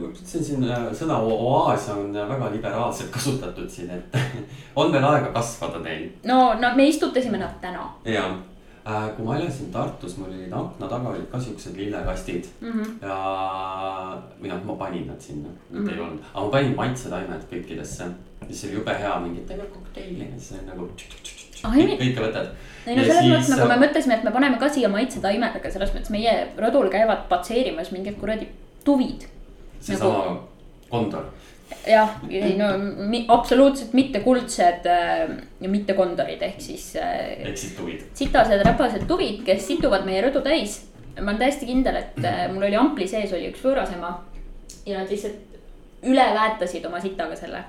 [0.00, 4.16] ma ütlesin siin äh, sõna oaas on väga liberaalselt kasutatud siin, et
[4.80, 7.84] on veel aega kasvada neil no, no me istutasime nad täna.
[8.04, 8.51] ja, äh,
[9.16, 12.98] kui ma elasin Tartus, mul olid akna taga olid ka siuksed lillekastid Mhm.
[13.02, 13.16] ja,
[14.42, 16.04] või noh, ma panin nad sinna, mitte ei Mhm.
[16.06, 18.12] olnud, aga ma panin maitsetaimed kõikidesse.
[18.48, 20.88] siis oli jube hea mingi, teeme kokteili ja siis oli nagu
[21.64, 22.48] ei, kõik, kõike võtad.
[22.86, 25.90] ei no selles mõttes nagu me mõtlesime, et me paneme ka siia maitsetaimed, aga selles
[25.94, 28.48] mõttes meie rõdul käivad patseerimas mingid kuradi
[28.84, 29.24] tuvid.
[29.80, 30.38] seesama
[30.90, 31.24] kondor,
[31.86, 32.68] jah, ei no
[33.08, 38.04] mi, absoluutselt mitte kuldsed äh, ja mitte kondorid, ehk siis äh, ehk siis tuvid.
[38.14, 40.82] sitased räpased tuvid, kes situvad meie rõdu täis.
[41.18, 44.14] ma olen täiesti kindel, et äh, mul oli ampli sees oli üks võõras ema
[44.86, 47.64] ja nad lihtsalt üle väetasid oma sitaga selle.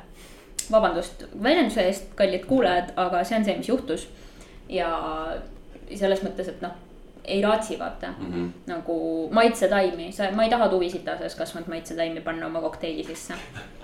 [0.72, 4.08] vabandust väljenduse eest, kallid kuulajad, aga see on see, mis juhtus.
[4.70, 4.90] ja
[5.94, 6.72] selles mõttes, et noh,
[7.24, 8.50] ei raatsi vaata Mm -hmm.
[8.68, 13.34] nagu maitsetaimi, sa, ma ei taha tuvisita sees kasvanud maitsetaimi panna oma kokteili sisse.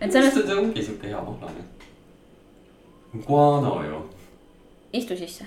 [0.00, 1.64] et selles, see ongi siuke hea mahlane.
[3.26, 4.00] Guano ju.
[4.92, 5.44] istu sisse.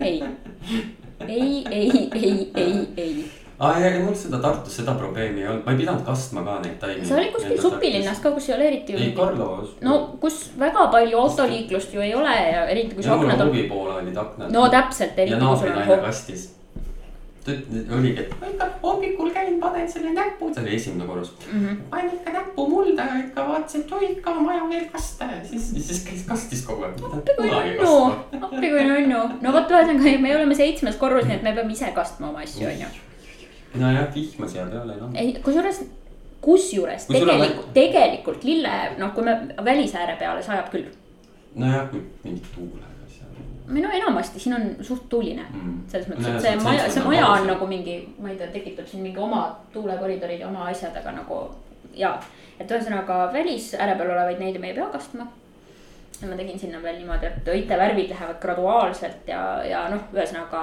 [0.00, 0.22] ei,
[1.28, 3.30] ei, ei, ei, ei, ei.
[3.58, 6.58] aa ja, ja mul seda Tartus seda probleemi ei olnud, ma ei pidanud kastma ka
[6.64, 7.06] neid taimi.
[7.06, 9.12] sa olid kuskil supilinnas ka, kus ei ole eriti ei.
[9.16, 9.78] Karlovas.
[9.80, 13.54] no kus väga palju autoliiklust ju ei ole ja eriti kui ja mul aknad on.
[13.54, 14.52] huvi poole olid aknad.
[14.52, 16.55] no täpselt, ja naabrinaine kastis.
[17.48, 21.32] oligi, et ma ikka hommikul käin, panen selle näpu, see oli esimene korrus.
[21.52, 21.82] Mhm.
[21.90, 25.68] panen ikka näpu mulda ikka vaatasin, et oi ikka on vaja veel kaste ja siis,
[25.86, 27.02] siis käis kastis kogu aeg.
[27.18, 27.92] appi kui nunnu,
[28.40, 29.20] appi kui nunnu.
[29.42, 32.66] no vot, ühesõnaga me oleme seitsmes korrus, nii et me peame ise kastma oma asju,
[32.72, 32.90] onju.
[33.74, 35.20] nojah, vihma siia peale ei lange.
[35.20, 35.84] ei, kusjuures,
[36.40, 40.90] kusjuures tegelikult, tegelikult lille, noh, kui me välisääre peale sajab küll.
[41.54, 42.85] nojah, kui mingi tuulega
[43.68, 45.78] no enamasti siin on suht tuuline Mm.
[45.88, 49.02] selles mõttes, et see maja, see maja on nagu mingi, ma ei tea, tekitab siin
[49.02, 51.40] mingi oma tuulekoridorid ja oma asjad, aga nagu
[51.94, 52.18] ja.
[52.60, 55.26] et ühesõnaga välisääre peal olevaid neid me ei pea kastma.
[56.20, 60.62] ja ma tegin sinna veel niimoodi, et õitevärvid lähevad graduaalselt ja, ja noh, ühesõnaga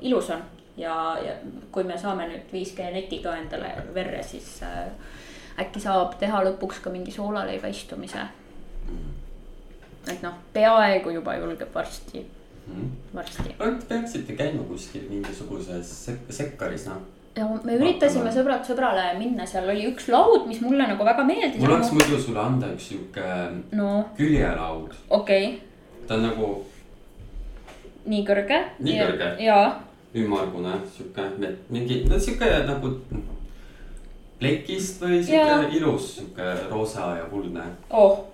[0.00, 0.42] ilus on.
[0.76, 0.94] ja,
[1.26, 1.34] ja
[1.72, 4.86] kui me saame nüüd 5G neti ka endale verre, siis äh,
[5.60, 8.28] äkki saab teha lõpuks ka mingi soolaleiva istumise.
[10.08, 12.24] Et noh, peaaegu juba julgeb varsti,
[13.14, 13.54] varsti.
[13.58, 17.02] Te peaksite käima kuskil mingisuguses sek- sekkaris, noh.
[17.36, 21.60] ja me üritasime sõbrad sõbrale minna, seal oli üks laud, mis mulle nagu väga meeldis.
[21.60, 23.26] mul oleks muidu sulle anda üks sihuke
[23.76, 26.48] no küljelaud, okei okay., ta on nagu
[28.10, 28.58] nii kõrge.
[28.80, 29.34] Nii kõrge?
[29.44, 29.68] jaa,
[30.16, 31.28] ümmargune, sihuke
[31.70, 32.96] mingi, no sihuke nagu
[34.40, 37.66] plekist või sihuke ilus, sihuke roosa ja kuldne.
[37.90, 38.24] oh,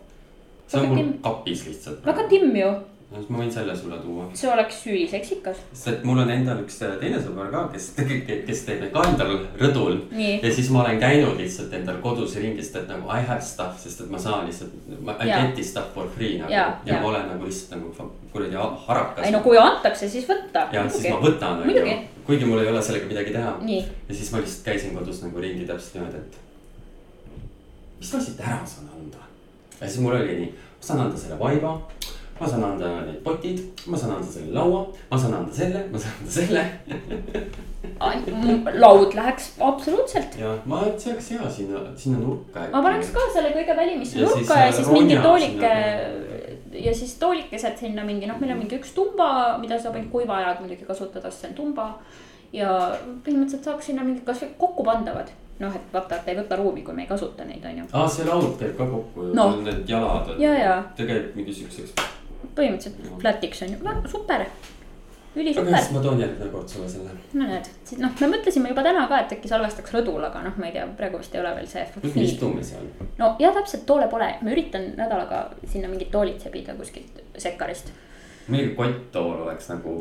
[0.66, 2.04] see on mul kapis lihtsalt.
[2.06, 2.68] väga timm ju,
[3.14, 5.60] siis ma võin selle sulle tuua, see oleks üliseksikas.
[5.72, 9.34] sest et mul on endal üks teine sõber ka, kes tegelikult, kes teeb ka endal
[9.60, 10.00] rõdul.
[10.16, 13.78] ja siis ma olen käinud lihtsalt endal kodus ringi, sest et nagu I have stuff,
[13.82, 15.38] sest et ma saan lihtsalt, I Jaa.
[15.44, 16.50] get'i stuff for free nagu.
[16.52, 17.02] Jaa, ja jaa.
[17.04, 19.26] ma olen nagu lihtsalt nagu kuradi ha- harakas.
[19.26, 20.66] ei no kui antakse, siis võtta.
[20.72, 23.54] ja siis ma võtan, onju Muidugi., kuigi mul ei ole sellega midagi teha.
[24.08, 26.42] ja siis ma lihtsalt käisin kodus nagu ringi täpselt niimoodi, et.
[28.00, 29.25] mis ma siit ära saan anda?
[29.80, 31.76] Ja siis mul oli nii, ma saan anda selle vaiba.
[32.40, 35.98] ma saan anda need potid, ma saan anda selle laua, ma saan anda selle, ma
[35.98, 36.66] saan anda selle
[38.76, 40.36] laud läheks absoluutselt.
[40.40, 42.66] ja ma, oleks hea sinna, sinna nurka.
[42.72, 45.72] ma paneks ka selle kõige välimisse Ja siis, nurka ja siis mingi toolike
[46.72, 50.40] ja siis toolikesed sinna mingi noh, meil on mingi üks tumba, mida saab ainult kuiva
[50.40, 51.88] ajal muidugi kasutada, sest see on tumba.
[52.52, 52.70] ja
[53.24, 57.02] põhimõtteliselt saaks sinna mingi kasvõi kokkupandavad, noh, et vaata, et ei võta ruumi, kui me
[57.06, 57.88] ei kasuta neid, on ju.
[57.92, 59.50] aa, see laud käib ka kokku No.
[59.64, 60.40] need jalad on.
[60.42, 60.76] Ja, ja.
[60.96, 61.92] ta käib mingi siukseks.
[62.56, 64.74] põhimõtteliselt flat'iks on ju, super, aga
[65.36, 67.10] ülisuper siis ma toon järgmine kord sulle selle.
[67.36, 67.68] no näed,
[68.00, 70.86] noh, me mõtlesime juba täna ka, et äkki salvestaks rõdul, aga noh, ma ei tea,
[70.96, 71.84] praegu vist ei ole veel see.
[72.02, 72.86] me istume seal.
[73.18, 77.92] no ja täpselt toole pole, ma üritan nädalaga sinna mingid toolid sebida kuskilt sekkarist.
[78.48, 79.96] Mingi kotttool oleks nagu,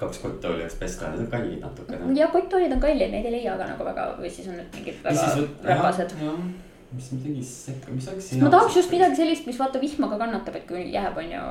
[0.00, 2.12] kaks kotttooli oleks pesta see on kallid natukene.
[2.18, 5.02] ja kotttoolid on kallid, neid ei leia ka nagu väga või siis on need mingid
[5.04, 5.26] väga
[5.70, 6.14] räpased.
[6.92, 10.56] mis midagi sekka, mis oleks ma tahaks just midagi sellist, mis vaata vihma ka kannatab,
[10.56, 11.42] et kui jääb, on ju,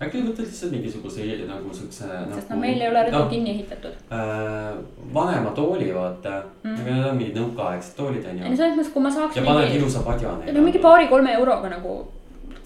[0.00, 2.34] äkki võtad lihtsalt mingisuguse nagu siukse nagu,.
[2.36, 3.96] sest noh, meil ei ole rõdu kinni ehitatud.
[4.12, 4.76] äh,
[5.14, 6.84] vanema tooli vaata Mm.
[6.84, 8.56] need on mingid nõukaaegsed toolid ei no onju.
[8.56, 11.94] selles mõttes, kui ma saaks ja paned mingi, ilusa padja no mingi paari-kolme euroga nagu,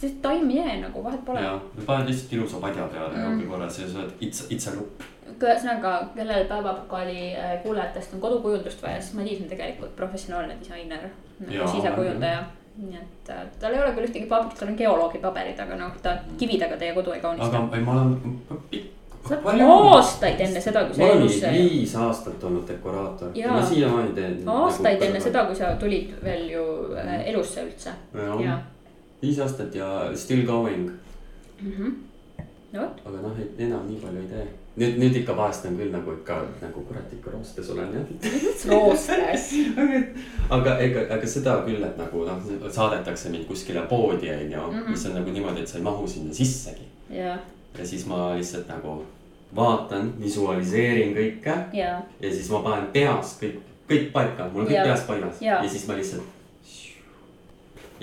[0.05, 1.43] siis taim ei jää nagu, vahet pole.
[1.87, 3.27] paned lihtsalt ilusa padja peale Mm.
[3.33, 5.05] ongi korras ja sa oled it's, it's a look.
[5.43, 11.09] ühesõnaga, kellel päevapokaali äh, kuulajatest on kodukujundust vaja, siis Madis on tegelikult professionaalne disainer,
[11.51, 12.45] Jaa, sisekujundaja.
[12.79, 15.97] nii et äh, tal ei ole küll ühtegi paberit, tal on geoloogi paberid, aga noh,
[16.03, 17.59] ta kividega teie kodu ei kaunista.
[17.59, 18.17] aga ei, ma olen
[19.29, 23.33] sa oled aastaid enne seda, kui sa olen elus, viis aastat olnud dekoraator.
[23.49, 24.37] Ma siiamaani teen.
[24.49, 26.65] aastaid enne seda, kui sa tulid veel ju
[26.99, 27.95] äh, elusse üldse.
[28.45, 28.59] ja,
[29.25, 30.91] viis aastat ja still going.
[32.73, 34.45] no vot, aga noh, et enam nii palju ei tee.
[34.83, 38.31] nüüd, nüüd ikka vahest on küll nagu ikka nagu kurat ikka roostes olen jah.
[38.73, 39.49] roostes.
[40.59, 44.79] aga ega, aga seda küll, et nagu noh, saadetakse mind kuskile poodi on ju mm.
[44.79, 44.91] -hmm.
[44.91, 46.89] mis on nagu niimoodi, et sa ei mahu sinna sissegi.
[47.11, 47.39] ja,
[47.79, 49.03] ja siis ma lihtsalt nagu
[49.57, 53.61] vaatan, visualiseerin kõike ja, ja siis ma panen peas kõik,
[53.91, 54.87] kõik paika, mul on kõik Jaa.
[54.91, 55.63] peas paigas Jaa.
[55.63, 56.33] ja siis ma lihtsalt.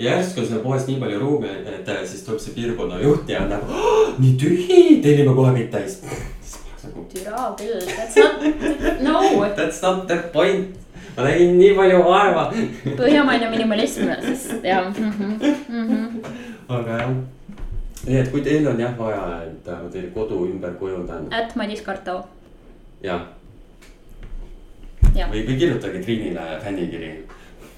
[0.02, 3.42] Ja järsku on seal poes nii palju ruumi, et siis tuleb see piirkonna juht ja
[3.44, 5.98] on nagu "Oh, nii tühi, tellime kohe kõik täis.
[6.42, 9.20] siis nagu türa küll, that's not, no,
[9.56, 10.74] that's not the point,
[11.16, 12.48] ma nägin nii palju vaeva.
[12.98, 15.88] põhjamaine minimalism, sest jah mm -hmm, mm.
[15.88, 16.32] -hmm.
[16.68, 17.12] aga jah,
[18.06, 21.56] nii et kui teil on jah vaja, et äh, ma teile kodu ümber kujundan at
[21.56, 22.22] Madis Kartau,
[23.02, 23.20] ja,
[25.14, 27.12] jah, või, või kirjutage Triinile fännikiri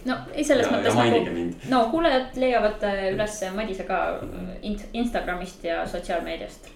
[0.04, 1.72] no ei selles ja, ja mõttes mainige nagu.
[1.72, 6.74] no kuulajad leiavad äh, üles Madise ka äh, int- Instagramist ja sotsiaalmeediast äh,.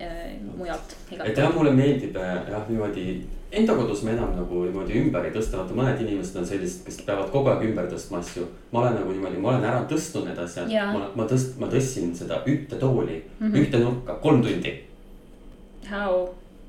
[0.00, 3.20] Äh, mujalt et jah, mulle meeldib äh, jah niimoodi,
[3.52, 7.00] enda kodus ma enam nagu niimoodi ümber ei tõsta, vaata mõned inimesed on sellised, kes
[7.06, 8.46] peavad kogu aeg ümber tõstma asju.
[8.72, 12.14] ma olen nagu niimoodi, ma olen ära tõstnud need asjad, ma, ma tõst-, ma tõstsin
[12.16, 13.46] seda ühte tooli mm.
[13.46, 13.60] -hmm.
[13.62, 14.74] ühte nurka kolm tundi.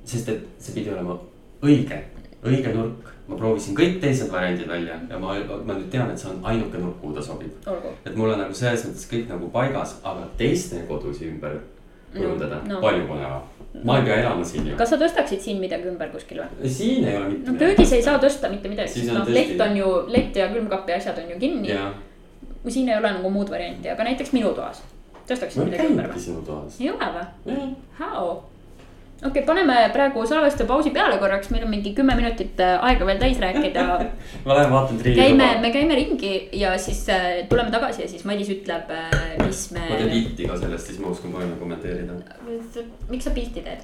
[0.05, 1.17] Sest et see pidi olema
[1.63, 2.03] õige,
[2.43, 3.15] õige nurk.
[3.29, 6.81] Ma proovisin kõik teised variandid välja ja ma, ma nüüd tean, et see on ainuke
[6.81, 7.53] nurk, kuhu ta sobib.
[8.05, 11.59] et mul on nagu selles mõttes kõik nagu paigas, aga teiste kodusid ümber
[12.13, 12.81] kujundada No, no, no.
[12.81, 13.41] palju põnevam.
[13.85, 14.75] ma ei pea elama siin ju.
[14.77, 16.69] kas sa tõstaksid siin midagi ümber kuskil või?
[16.73, 19.61] siin ei ole mitte no köögis ei saa tõsta mitte midagi, sest on noh, lett
[19.65, 21.69] on ju, lett ja külmkapi asjad on ju kinni.
[21.69, 21.91] ja,
[22.67, 24.81] siin ei ole nagu muud varianti, aga näiteks minu toas.
[25.29, 26.23] tõstaksid midagi ümber või?
[26.25, 26.79] sinu toas.
[26.81, 27.67] ei ole või?
[28.01, 28.39] How?
[29.19, 33.07] Okei okay,, paneme praegu salvestuse pausi peale korraks, meil on mingi kümme minutit äh, aega
[33.09, 33.85] veel täis rääkida.
[34.45, 38.23] ma lähen vaatan triili käime, me käime ringi ja siis äh, tuleme tagasi ja siis
[38.29, 38.91] Madis ütleb,
[39.43, 40.11] mis ma teen me.
[40.13, 42.13] pilti ka sellest, siis ma oskan paremini kommenteerida.
[43.09, 43.83] miks sa pilti teed?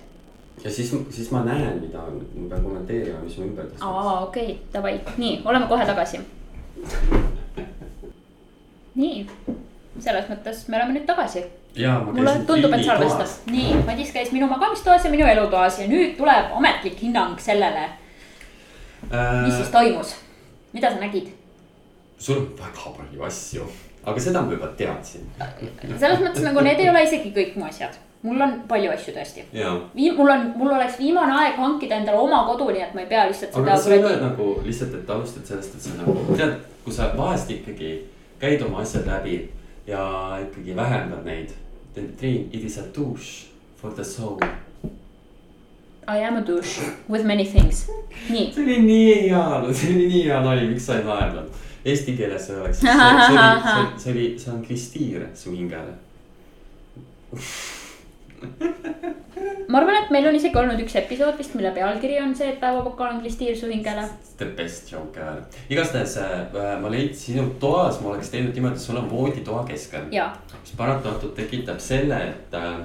[0.63, 4.57] ja siis, siis ma näen, mida ma pean kommenteerima, mis ma ümber aa, okei okay,,
[4.73, 6.23] davai, nii, oleme kohe tagasi.
[9.01, 9.27] nii,
[9.99, 11.43] selles mõttes me oleme nüüd tagasi
[11.75, 16.53] mulle tundub, et salvestas nii, Madis käis minu magamistoas ja minu elutoas ja nüüd tuleb
[16.55, 17.89] ametlik hinnang sellele,
[19.09, 19.73] mis siis äh,.
[19.73, 20.15] toimus.
[20.73, 21.33] mida sa nägid?
[22.17, 23.67] sul on väga palju asju,
[24.05, 25.27] aga seda ma juba teadsin.
[25.99, 27.97] selles mõttes nagu need ei ole isegi kõik mu asjad.
[28.25, 29.43] mul on palju asju tõesti.
[29.53, 33.11] Viim-, mul on, mul oleks viimane aeg hankida endale oma kodu, nii et ma ei
[33.11, 36.15] pea lihtsalt aga kas sa ei ole nagu lihtsalt, et alustad sellest, et sa nagu
[36.31, 37.91] tead, kui sa vahest ikkagi
[38.39, 39.38] käid oma asjad läbi
[39.88, 40.01] ja
[40.41, 41.53] ikkagi vähendad neid.
[41.95, 43.45] Triin, it is a douche
[43.77, 44.39] for the soul.
[46.08, 47.89] I am a douche with many things.
[48.29, 51.47] nii, see oli nii hea, see oli nii hea nali, miks sa ei naernud?
[51.86, 55.95] Eesti keeles see oleks, see oli, see oli, see on klistiir su hingele.
[59.71, 62.60] ma arvan, et meil on isegi olnud üks episood vist, mille pealkiri on see, et
[62.62, 64.05] päevapokal on klistiir su hingele.
[64.39, 65.41] The best joke ever.
[65.69, 70.08] igastahes äh, ma leidsin sinu toas, ma oleks teinud niimoodi, et sul on vooditoa keskel.
[70.15, 70.29] ja,
[70.60, 72.77] mis paratamatult tekitab selle, et äh,.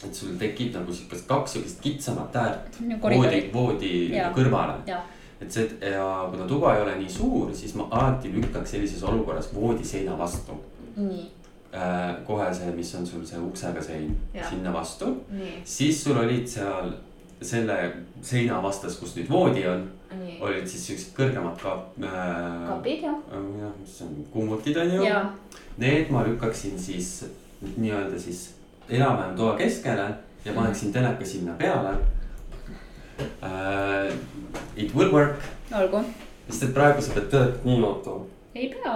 [0.00, 4.30] et sul tekib nagu siukest kaks siukest kitsamat äärt voodi koridorid,, voodi Jaa.
[4.36, 4.78] kõrvale.
[4.88, 5.02] ja,
[5.40, 9.52] et see ja kuna tuba ei ole nii suur, siis ma alati lükkaks sellises olukorras
[9.54, 10.56] voodi seina vastu
[10.96, 11.39] nii, äh,.
[12.26, 14.16] Kohe see, mis on sul see uksega sein,
[14.48, 15.12] sinna vastu,
[15.64, 16.90] siis sul olid seal
[17.42, 17.76] selle
[18.22, 19.84] seina vastas, kus nüüd voodi on,
[20.44, 22.64] olid siis siuksed kõrgemad ka äh,.
[22.68, 23.20] kapid jah,
[23.60, 25.04] jah, mis on kummutid on ju.
[25.80, 27.22] Need ma lükkaksin siis
[27.76, 28.50] nii-öelda siis
[28.90, 30.08] enam-vähem toa keskele
[30.44, 31.94] ja paneksin teleka sinna peale
[33.40, 34.10] uh,.
[34.76, 35.40] It will work,
[35.76, 36.02] olgu,
[36.48, 38.24] sest et praegu sa pead telekat nii ootama.
[38.54, 38.94] ei pea.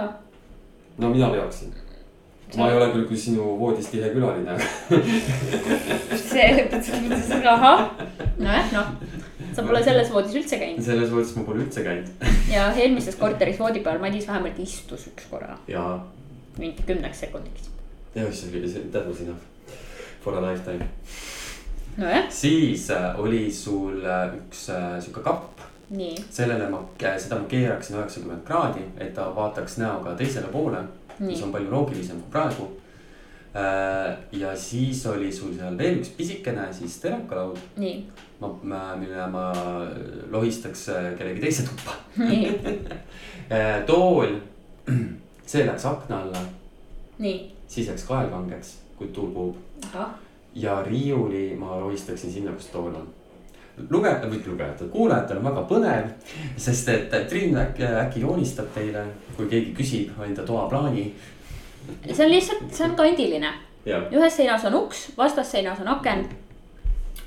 [0.97, 1.73] no mina peaksin.
[2.57, 4.55] Ma ei ole küll kui sinu voodis tihe külaline.
[6.29, 6.49] see,
[7.51, 7.85] ahah,
[8.37, 8.91] nojah, noh,
[9.55, 10.83] sa pole selles voodis üldse käinud.
[10.85, 12.11] Selles voodis ma pole üldse käinud.
[12.55, 15.83] Ja eelmises korteris voodi peal Madis vähemalt istus üks korra, ja,
[16.61, 17.71] mingi kümneks sekundiks.
[18.15, 19.41] ja see oli, that was enough
[20.23, 20.85] for a lifetime.
[21.97, 25.65] nojah, siis äh, oli sul äh, üks äh, sihuke kapp.
[25.89, 30.79] Nii, sellele ma, seda ma keeraksin üheksakümmend kraadi, et ta vaataks näoga teisele poole,
[31.19, 32.69] mis on palju loogilisem kui praegu.
[34.35, 37.93] ja siis oli sul seal veel üks pisikene siis telekalaud, nii,
[38.41, 39.45] ma, ma, mille ma
[40.31, 41.95] lohistaks äh, kellegi teise tuppa.
[42.19, 42.51] nii,
[43.89, 44.35] tool,
[45.45, 46.43] see läks akna alla,
[47.67, 49.55] siis läks kaelkangeks, kui tuul puhub.
[50.55, 53.07] Ja riiuli ma lohistaksin sinna, kus tool on.
[53.89, 56.07] lugejad, mitte lugejad, kuulajatel on väga põnev,
[56.57, 59.03] sest et Triin äkki, joonistab teile,
[59.35, 61.05] kui keegi küsib enda toaplaani.
[62.11, 63.53] see on lihtsalt, see on kandiline.
[63.85, 66.25] ühes seinas on uks, vastasseinas on aken.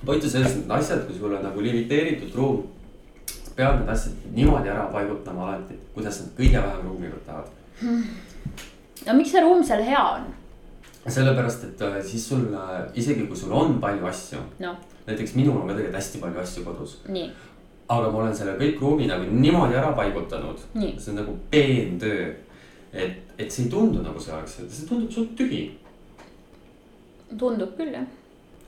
[0.05, 2.64] point on selles, et asjad, kui sul on nagu limiteeritud ruum.
[3.57, 7.49] pead need asjad niimoodi ära paigutama alati, kuidas nad kõige vähem ruumi võtavad.
[9.07, 10.38] no miks see ruum seal hea on?
[11.11, 15.61] sellepärast, et äh, siis sul äh, isegi kui sul on palju asju, noh, näiteks minul
[15.61, 16.99] on ka tegelikult hästi palju asju kodus.
[17.89, 20.61] aga ma olen selle kõik ruumi nagu niimoodi ära paigutanud.
[20.75, 22.35] nii, see on nagu peentöö.
[22.93, 25.63] et, et see ei tundu nagu see oleks, see tundub suht tühi.
[27.39, 28.07] tundub küll jah,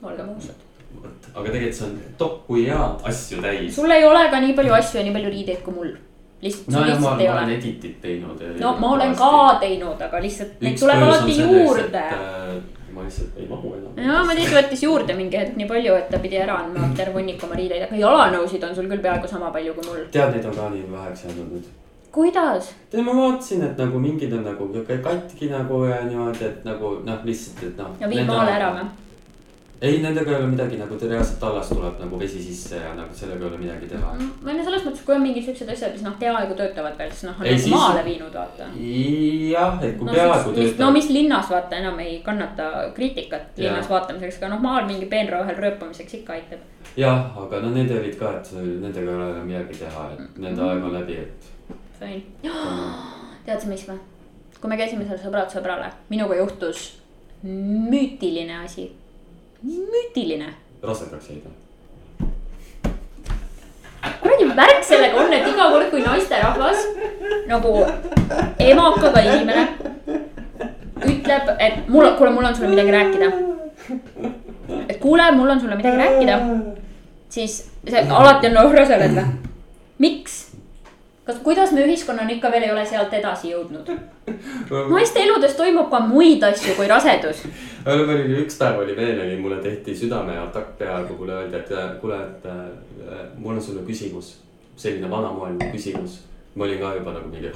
[0.01, 0.67] olgem ausad.
[1.01, 3.75] vot, aga tegelikult see on tohku ja asju täis.
[3.75, 5.93] sul ei ole ka nii palju asju ja nii palju riideid kui mul.
[6.41, 7.55] lihtsalt, no ja ma, ma olen ole.
[7.55, 8.43] edit'it teinud.
[8.59, 12.05] no ma olen ka teinud, aga lihtsalt neid tuleb alati juurde.
[12.05, 12.55] äh,
[12.93, 13.99] ma lihtsalt ei mahu enam.
[14.05, 17.47] ja Madis võttis juurde mingi hetk nii palju, et ta pidi ära andma terve hunniku
[17.49, 20.01] oma riideid, aga jalanõusid on sul küll peaaegu sama palju kui mul.
[20.15, 21.69] tead, neid on ka nii väheks jäänud nüüd.
[22.17, 22.73] kuidas?
[22.89, 27.23] tead, ma vaatasin, et nagu mingid on nagu katki nagu ja niimoodi, et nagu noh,
[27.29, 27.93] lihtsalt, et noh.
[28.01, 28.89] ja viid maale ära või?
[29.81, 33.45] ei, nendega ei ole midagi nagu reaalselt tallas tuleb nagu vesi sisse ja nagu sellega
[33.45, 34.11] ei ole midagi teha.
[34.17, 37.23] ma olen selles mõttes, kui on mingid siuksed asjad, mis noh, peaaegu töötavad veel, siis
[37.29, 38.67] noh, on Ei, nagu siis- maale viinud, vaata.
[39.55, 42.69] jah, et kui no, peaaegu mis, no mis linnas vaata enam ei kannata
[42.99, 43.93] kriitikat linnas Jaa.
[43.95, 46.61] vaatamiseks, aga noh, maal mingi peenraha ühel rööpamiseks ikka aitab.
[46.97, 50.61] jah, aga no need olid ka, et nendega ei ole enam midagi teha, et nende
[50.69, 51.51] aeg on läbi, et.
[51.99, 52.23] Fine.
[53.45, 53.97] tead sa, mis või?
[54.61, 56.99] kui me käisime seal sõbrad sõbrale, minuga juhtus
[57.43, 58.91] müütiline asi.
[59.63, 60.53] müütiline.
[60.83, 61.61] rasedaks jäid või?
[64.21, 66.85] kuradi värk sellega on, et iga kord, kui naisterahvas
[67.49, 67.73] nagu
[68.59, 69.67] emakaga inimene
[71.01, 73.31] ütleb, et mul, kuule, mul on sulle midagi rääkida.
[74.89, 76.39] et kuule, mul on sulle midagi rääkida,
[77.29, 77.57] siis
[77.89, 79.27] see alati on noh, sa oled või?
[80.01, 80.50] miks?
[81.25, 83.91] kas, kuidas me ühiskonnana ikka veel ei ole sealt edasi jõudnud?
[84.93, 87.43] naiste eludes toimub ka muid asju kui rasedus.
[87.89, 92.01] aga meil oli üks päev oli veel oli, mulle tehti südameatakk peaaegu, mulle öeldi, et
[92.01, 94.37] kuule, et äh, mul on sulle küsimus.
[94.81, 96.21] selline vanamoeline küsimus.
[96.55, 97.51] ma olin ka juba nagu mingi,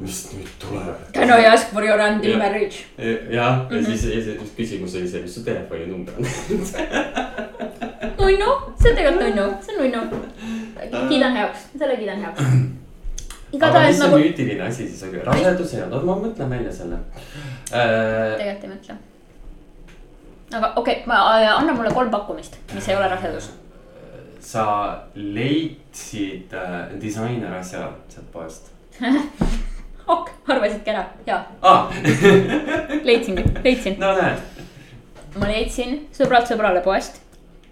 [0.00, 0.98] mis nüüd tuleb.
[1.14, 2.84] Can I ask for your hand in marriage?
[3.32, 6.24] jah, ja siis esimene küsimus oli see, mis su telefoninumber on.
[8.20, 10.22] nunnu, see on tegelikult nunnu, see on nunnu.
[11.08, 12.42] kiidan heaks, selle kiidan heaks.
[13.52, 16.98] igatahes nagu, müütiline asi siis oli, rasedus ja, no ma mõtlen välja selle
[17.72, 18.34] äh,.
[18.36, 18.96] tegelikult ei mõtle.
[20.58, 21.20] aga okei okay,, ma,
[21.54, 23.50] anna mulle kolm pakkumist, mis ei ole rasedus.
[24.40, 24.64] sa
[25.14, 28.68] leidsid äh, disainerasja sealt poest
[30.16, 31.88] ok, arvasidki ära, jaa, ah.
[33.08, 33.96] leidsingi, leidsin.
[34.02, 34.44] no näed,
[35.40, 37.22] ma leidsin sõbralt sõbrale poest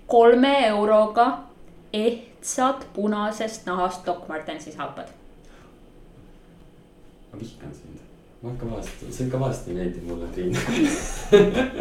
[0.08, 1.26] kolme euroga
[2.46, 5.06] ehtsad punasest nahast Doc Martensi saapad.
[7.32, 7.98] ma vihkan sind.
[8.42, 10.54] ma ikka vahest, see ikka vahest ei meeldi mulle, Triin.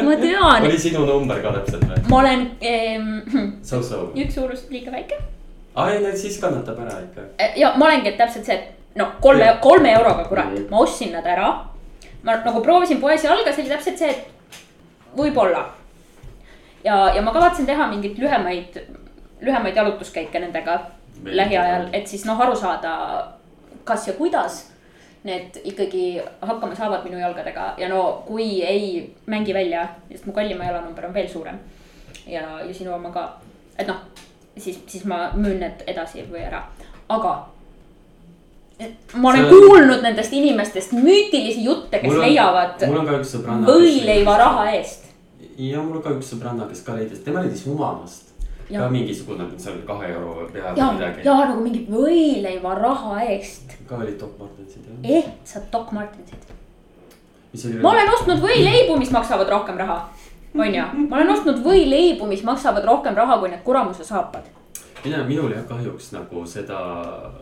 [0.08, 2.02] ma tean, oli sinu number ka täpselt või?
[2.10, 3.12] ma olen ehm,
[3.62, 4.10] So-so.
[4.16, 5.22] üks suurus liiga väike
[5.76, 7.30] aa ei, siis kannatab ära ikka.
[7.62, 11.14] ja ma olengi, et täpselt see, et noh, kolme, kolme euroga, kurat Mhm., ma ostsin
[11.14, 11.54] nad ära.
[12.24, 14.62] ma nagu proovisin poes jalga, see oli täpselt see, et
[15.16, 15.66] võib-olla.
[16.84, 18.82] ja, ja ma kavatsen teha mingeid lühemaid,
[19.42, 20.80] lühemaid jalutuskäike nendega
[21.24, 23.28] lähiajal, et siis noh, aru saada,
[23.84, 24.66] kas ja kuidas
[25.26, 30.64] need ikkagi hakkama saavad minu jalgadega ja no kui ei mängi välja, sest mu kallima
[30.68, 31.58] jalanumber on veel suurem.
[32.28, 33.24] ja, ja sinu oma ka,
[33.78, 33.96] et noh,
[34.58, 36.64] siis, siis ma müün need edasi või ära,
[37.10, 37.34] aga.
[39.16, 42.82] ma olen See kuulnud nendest inimestest müütilisi jutte, kes Mul on- leiavad
[43.68, 45.06] võileiva raha eest.
[45.58, 48.25] ja mul on ka üks sõbranna, kes ka leidis, tema leidis Humanast.
[48.70, 48.80] Ja.
[48.82, 51.22] ka mingisugune, see oli kahe euro peale ja, midagi.
[51.28, 55.20] ja nagu mingi võileiva raha eest, ka olid Doc Martensid jah.
[55.20, 56.50] ehtsad Doc Martensid.
[57.84, 60.00] ma olen ostnud võileibu, mis maksavad rohkem raha,
[60.58, 60.88] onju.
[61.10, 64.50] ma olen ostnud võileibu, mis maksavad rohkem raha kui need kuramuse saapad.
[65.06, 66.80] mina, minul jah kahjuks nagu seda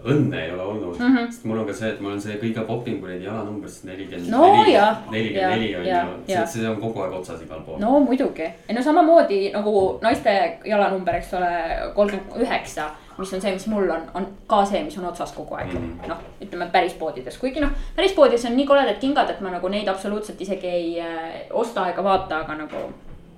[0.04, 1.16] õnne ei ole olnud mm.
[1.16, 1.30] -hmm.
[1.32, 4.72] sest mul on ka see, et ma olen see kõige popim kuradi jalanumber, siis nelikümmend
[4.72, 7.80] jah, nelikümmend neli on ju, see, see on kogu aeg otsas igal pool.
[7.80, 10.36] no muidugi, no samamoodi nagu naiste
[10.66, 11.54] jalanumber, eks ole,
[11.96, 15.56] kolmkümmend üheksa, mis on see, mis mul on, on ka see, mis on otsas kogu
[15.56, 15.88] aeg mm.
[15.88, 16.10] -hmm..
[16.10, 19.70] noh, ütleme päris poodides, kuigi noh, päris poodides on nii koledad kingad, et ma nagu
[19.70, 22.86] neid absoluutselt isegi ei äh, osta ega vaata, aga nagu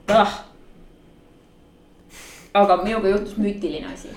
[0.10, 0.44] ah..
[2.56, 4.10] Aga minuga juhtus müütiline asi.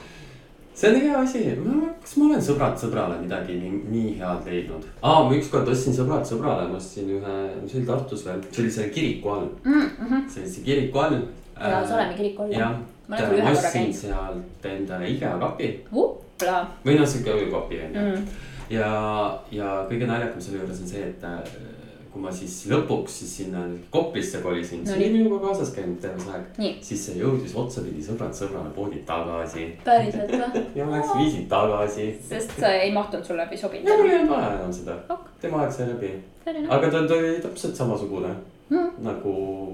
[0.75, 1.41] see on hea asi,
[2.03, 4.85] kas ma olen sõbrad sõbrale midagi nii, nii head leidnud?
[5.03, 7.35] aa, ma ükskord ostsin sõbrad sõbrale, ma ostsin ühe,
[7.67, 10.29] see oli Tartus veel, see oli selle kiriku all, Mm -hmm.
[10.29, 11.19] see oli see kiriku all.
[11.61, 12.53] ja Salemi kiriku all.
[12.53, 12.77] jah,
[13.09, 13.17] Ma
[13.53, 18.27] ostsin sealt endale IKEA kapi upla või noh, sihuke öökapi on ju mm..
[18.71, 18.91] ja,
[19.51, 21.39] ja kõige naljakam selle juures on see, et äh,
[22.13, 26.21] kui ma siis lõpuks siis sinna Koplisse kolisin, see No oli minuga kaasas käinud terve
[26.25, 26.83] see aeg.
[26.89, 30.63] Siis see jõudis otsapidi sõbrad sõbrale poodi tagasi päriselt või?
[30.79, 32.09] ja läks viisid tagasi.
[32.29, 35.27] sest see ei mahtunud sulle läbi sobinud ja mul ei olnud vaja enam seda Ok.
[35.41, 36.13] tema aeg sai läbi,
[36.47, 38.35] aga ta, ta oli täpselt samasugune
[38.69, 38.89] Mm.
[39.01, 39.33] nagu,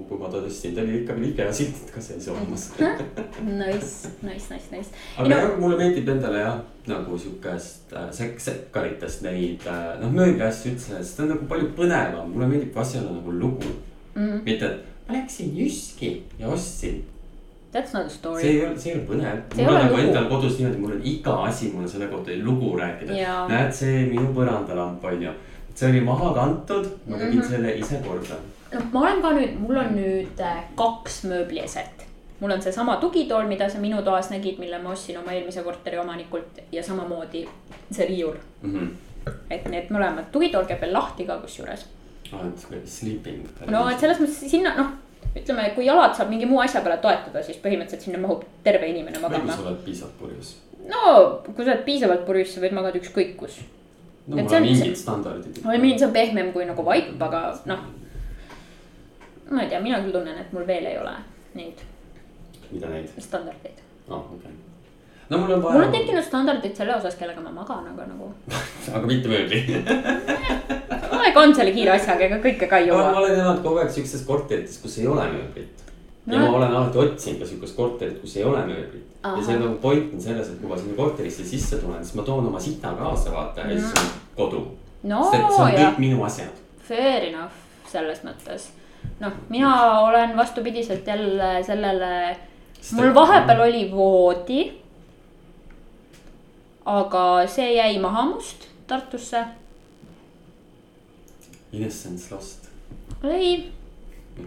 [0.09, 4.47] kui ma ta tõstsin, ta oli ikka veel IKEA sildid ka sees olemas Nice, nice,
[4.53, 4.91] nice, nice.
[5.17, 10.13] aga no- jah, mulle meeldib endale jah, nagu siukest äh, sek-, sekkaritest neid äh, noh,
[10.15, 13.75] mööbliasju üldse, sest ta on nagu palju põnevam, mulle meeldib, kui asjal on nagu lugu
[14.15, 14.45] Mm.
[14.47, 17.01] mitte, et ma läksin Jyski ja ostsin.
[17.73, 18.43] That's not a see story.
[18.47, 19.41] ei ole, see ei ole põnev.
[19.57, 20.03] See mul on nagu lugu.
[20.07, 23.49] endal kodus niimoodi, mul on iga asi, mul on selle kohta lugu rääkida Jaa..
[23.51, 25.33] näed, see minu põrandalamp on ju,
[25.75, 27.41] see oli maha kantud, ma tegin mm.
[27.41, 27.51] -hmm.
[27.51, 28.39] selle ise korda.
[28.75, 32.05] noh, ma olen ka nüüd, mul on nüüd äh, kaks mööblieset.
[32.41, 35.99] mul on seesama tugitool, mida sa minu toas nägid, mille ma ostsin oma eelmise korteri
[35.99, 37.45] omanikult ja samamoodi
[37.91, 38.37] see riiul.
[38.63, 39.33] Mm -hmm.
[39.51, 41.87] et need mõlemad, tugitool käib veel lahti ka kusjuures.
[42.85, 43.47] Sleeping.
[43.71, 44.91] no et selles mõttes sinna noh,
[45.39, 49.19] ütleme, kui jalad saab mingi muu asja peale toetada, siis põhimõtteliselt sinna mahub terve inimene
[49.19, 49.63] või kui magama sa.
[49.69, 50.55] oled piisavalt purjus.
[50.89, 51.03] no
[51.49, 53.61] kui sa oled piisavalt purjus, sa võid magada ükskõik kus.
[54.27, 55.61] no Et mul on on- mingid standardid.
[55.65, 57.79] no mind see on pehmem kui nagu vaip, aga noh.
[59.51, 61.17] Ma ei tea, mina küll tunnen, et mul veel ei ole
[61.55, 61.83] neid
[62.75, 63.09] mida neid?
[63.19, 63.79] standardeid.
[64.09, 64.51] aa, okei.
[65.29, 68.33] no mul on mul on vaja, tekkinud standardid selle osas, kellega ma magan, aga nagu.
[68.97, 69.63] aga mitte mööbli.
[71.25, 73.17] aeg on selle kiire asjaga, ega kõike ka ei ma jõua.
[73.23, 75.81] olen elanud kogu aeg siukestes korterites, kus ei ole mööblit.
[76.27, 76.47] ja No.
[76.49, 79.11] ma olen alati otsinud ka siukest korterit, kus ei ole mööblit.
[79.25, 82.25] ja see nagu point on selles, et kui ma sinna korterisse sisse tulen, siis ma
[82.25, 84.63] toon oma sita kaasa, vaata ja siis on kodu.
[85.11, 86.63] no see on kõik, minu asjad.
[86.89, 87.61] fair enough
[87.93, 88.71] selles mõttes.
[89.21, 92.37] noh, mina olen vastupidiselt jälle sellele,
[92.93, 94.73] mul vahepeal oli voodi.
[96.85, 99.45] aga see jäi maha must Tartusse.
[101.73, 102.69] Innocence lost.
[103.25, 103.73] ei,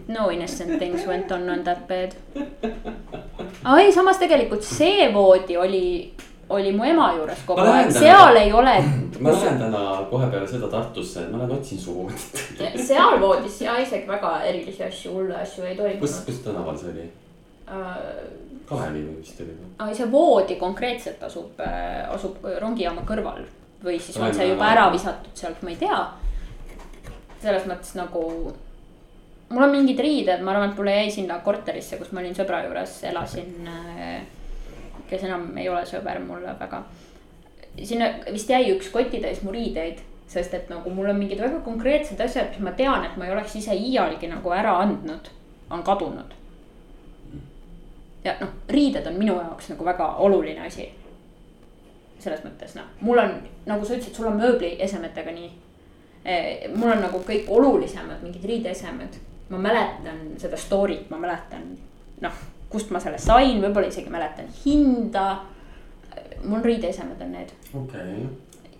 [0.08, 2.14] no innocent things went on on that bed.
[3.64, 6.14] aga ei, samas tegelikult see voodi oli,
[6.48, 8.76] oli mu ema juures kogu aeg, täna- seal ei ole.
[9.24, 12.42] ma lähen täna kohe peale seda Tartusse, ma lähen otsin su voodit.
[12.86, 16.24] seal voodis ja isegi väga erilisi asju, hulle asju ei kus, toimunud.
[16.26, 17.10] kus tänaval see oli?
[18.68, 21.60] Kalevi või vist oli aga see voodi konkreetselt asub,
[22.12, 23.44] asub rongijaama kõrval
[23.84, 26.00] või siis on see juba ära visatud sealt, ma ei tea.
[27.42, 28.22] selles mõttes nagu,
[29.48, 32.64] mul on mingid riided, ma arvan, et mulle jäi sinna korterisse, kus ma olin sõbra
[32.66, 33.54] juures, elasin.
[35.10, 36.82] Kes enam ei ole sõber mulle väga.
[37.84, 42.20] sinna vist jäi üks kotitäis mu riideid, sest et nagu mul on mingid väga konkreetsed
[42.20, 45.30] asjad, mis ma tean, et ma ei oleks ise iialgi nagu ära andnud,
[45.70, 46.38] on kadunud
[48.24, 50.88] ja noh, riided on minu jaoks nagu väga oluline asi.
[52.18, 53.36] selles mõttes noh, mul on
[53.70, 55.50] nagu sa ütlesid, sul on mööbliesemetega nii.
[56.74, 61.76] mul on nagu kõik olulisemad mingid riideesemed, ma mäletan seda story't, ma mäletan
[62.20, 62.40] noh,
[62.70, 65.38] kust ma selle sain, võib-olla isegi mäletan hinda.
[66.44, 68.28] mul riideesemed on need okei,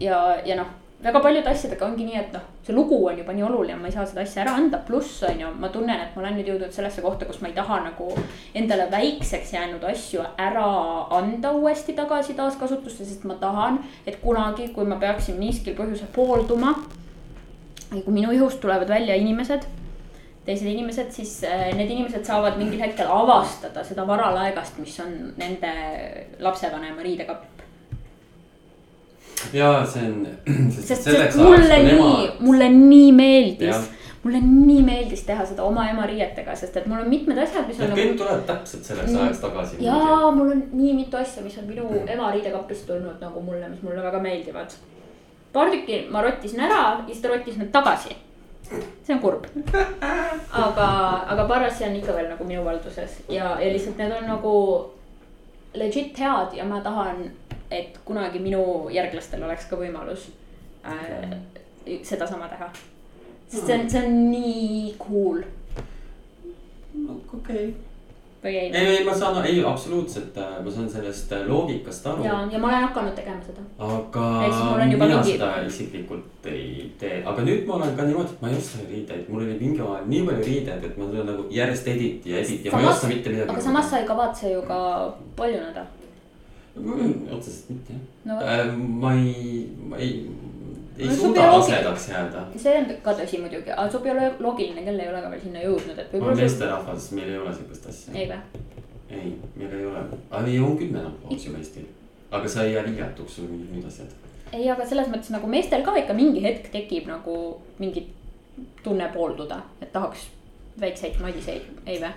[0.01, 0.69] ja, ja noh,
[1.03, 3.95] väga paljude asjadega ongi nii, et noh, see lugu on juba nii oluline, ma ei
[3.95, 6.75] saa seda asja ära anda, pluss on ju, ma tunnen, et ma olen nüüd jõudnud
[6.75, 8.09] sellesse kohta, kus ma ei taha nagu
[8.59, 10.69] endale väikseks jäänud asju ära
[11.19, 16.75] anda uuesti tagasi taaskasutusse, sest ma tahan, et kunagi, kui ma peaksin miskil põhjusel poolduma.
[17.89, 19.63] kui minu ihust tulevad välja inimesed,
[20.49, 25.73] teised inimesed, siis äh, need inimesed saavad mingil hetkel avastada seda varalaegast, mis on nende
[26.41, 27.45] lapsevanema riidekapp.
[29.53, 30.27] ja see on.
[30.73, 36.55] sest, sest mulle nii, mulle nii meeldis mulle nii meeldis teha seda oma ema riietega,
[36.59, 38.19] sest et mul on mitmed asjad, mis on kõik nagu.
[38.23, 39.79] tulevad täpselt selleks ajaks tagasi.
[39.85, 43.83] jaa, mul on nii mitu asja, mis on minu ema riidekapist tulnud nagu mulle, mis
[43.87, 44.75] mulle väga meeldivad.
[45.53, 48.17] paar tükki ma rottisin ära ja siis ta rottis need tagasi.
[48.69, 49.47] See on kurb.
[50.53, 50.89] aga,
[51.35, 54.55] aga paar asja on ikka veel nagu minu valduses ja, ja lihtsalt need on nagu
[55.75, 57.25] legit head ja ma tahan,
[57.71, 60.31] et kunagi minu järglastel oleks ka võimalus
[60.85, 61.37] äh,
[62.03, 62.71] sedasama teha.
[63.49, 65.45] sest see on, see on nii cool
[67.35, 67.75] okei.
[68.43, 68.69] Või ei?
[68.73, 72.25] ei, ei, ma saan, ei absoluutselt, ma saan sellest äh, loogikast aru.
[72.25, 73.65] ja, ja ma olen hakanud tegema seda.
[73.79, 74.25] aga
[74.87, 78.57] mina mingi- seda isiklikult ei tee, aga nüüd ma olen ka niimoodi, et ma ei
[78.61, 82.27] osta riideid, mul oli mingi aeg nii palju riideid, et ma tulen nagu järjest edit
[82.27, 83.51] ja edit ja ma ei Samas- osta mitte midagi.
[83.51, 84.79] aga samas sa ei kavatse ju ka
[85.37, 85.87] paljuneda.
[86.79, 88.77] Mm, otseselt mitte no jah äh,.
[88.77, 90.29] ma ei, ma ei,
[90.99, 92.45] ei No suuda rasedaks jääda.
[92.57, 95.41] see on ka tõsi muidugi, aga see ei ole loogiline, kel ei ole ka veel
[95.45, 96.37] sinna jõudnud, et olen võib-olla.
[96.43, 98.15] meesterahvas, meil ei ole siukest asja.
[98.15, 98.41] ei või?
[99.11, 100.05] ei, meil ei ole,
[100.51, 101.87] ei on küll menopausi Eestil,
[102.31, 102.87] aga sa ei jää
[103.37, 104.15] sul on mingid muud asjad.
[104.53, 107.37] ei, aga selles mõttes nagu meestel ka ikka mingi hetk tekib nagu
[107.79, 108.11] mingid
[108.83, 110.29] tunne poolduda, et tahaks
[110.81, 112.13] väikseid madiseid, ei vä?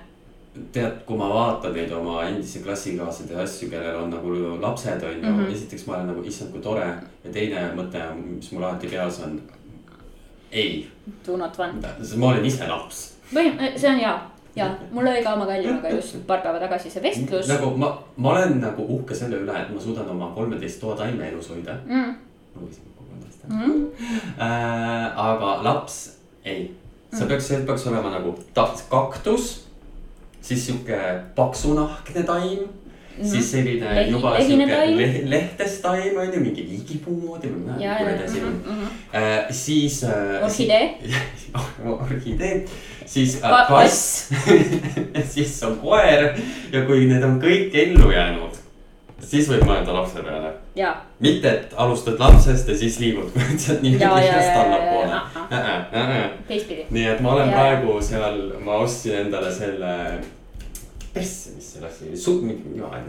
[0.51, 5.13] Tead, kui ma vaatan neid oma endisi klassikaaslasi ja asju, kellel on nagu lapsed on
[5.13, 5.53] ju mm, -hmm.
[5.53, 6.87] esiteks ma olen nagu issand, kui tore.
[7.23, 9.41] ja teine mõte, mis mul alati peas on.
[10.51, 10.87] ei.
[11.27, 11.85] Do not want.
[12.15, 13.13] ma olen ise laps.
[13.33, 14.19] põhim-, see on hea
[14.55, 17.47] ja mul oli ka oma kallimaga just paar päeva tagasi see vestlus.
[17.47, 21.29] nagu ma, ma olen nagu uhke selle üle, et ma suudan oma kolmeteist toa taime
[21.29, 22.15] elus hoida mm..
[22.55, 23.87] ma võisin kokku kolmteist mm..
[24.41, 26.75] Äh, aga laps, ei,
[27.13, 27.27] see mm.
[27.27, 28.35] peaks, see peaks olema nagu
[28.89, 29.70] kaktus
[30.41, 30.99] siis sihuke
[31.35, 32.69] paksunahkne taim
[33.17, 33.29] Mm -hmm.
[33.29, 37.73] siis selline Lehi, juba sihuke le, lehtes taim on ju, mingi liigipuu moodi või ma
[37.73, 38.87] ei tea, kuidas mm -hmm.
[39.15, 40.43] äh, siis äh,.
[40.43, 40.97] orhidee
[42.01, 42.65] orhidee,
[43.05, 44.29] siis äh, kass
[45.33, 46.39] siis on koer
[46.71, 48.60] ja kui need on kõik ellu jäänud,
[49.27, 50.51] siis võib mõelda lapse peale.
[51.19, 55.21] mitte, et alustad lapsest ja siis liigud sealt nii kiiresti allapoole.
[56.47, 56.85] teistpidi.
[56.89, 59.95] nii et ma olen ja, praegu seal, ma ostsin endale selle
[61.13, 62.37] persse, mis selle asi oli, su-.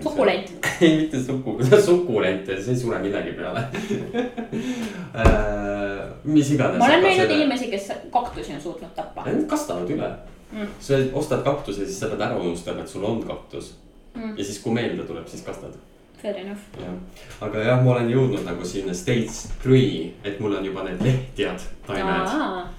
[0.03, 0.53] sukulent.
[0.81, 1.57] ei, mitte suku,
[1.87, 3.63] sukulent, see ei sure millegi peale
[5.23, 6.79] äh, mis iganes.
[6.79, 9.27] ma olen näinud inimesi, kes kaktusi on suutnud tappa.
[9.27, 10.11] Nad kastavad üle
[10.53, 10.75] mm..
[10.81, 13.75] sa ostad kaktuse, siis sa pead ära unustama, et sul on kaktus
[14.15, 14.35] mm..
[14.37, 15.79] ja siis, kui meelde tuleb, siis kastad.
[16.23, 16.69] Fair enough.
[16.79, 16.95] jah,
[17.41, 21.67] aga jah, ma olen jõudnud nagu sinna stage three, et mul on juba need lehtjad
[21.89, 22.71] taimed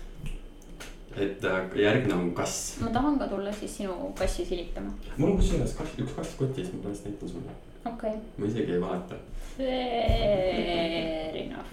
[1.17, 2.77] et äh, järgmine on kass.
[2.81, 4.91] ma tahan ka tulla siis sinu kassi silitama.
[5.17, 7.51] mul on kusjuures kass, üks kass kotis, ma pärast näitan sulle.
[7.85, 8.21] okei okay..
[8.37, 9.15] ma isegi ei valeta.
[9.57, 11.71] Fair enough.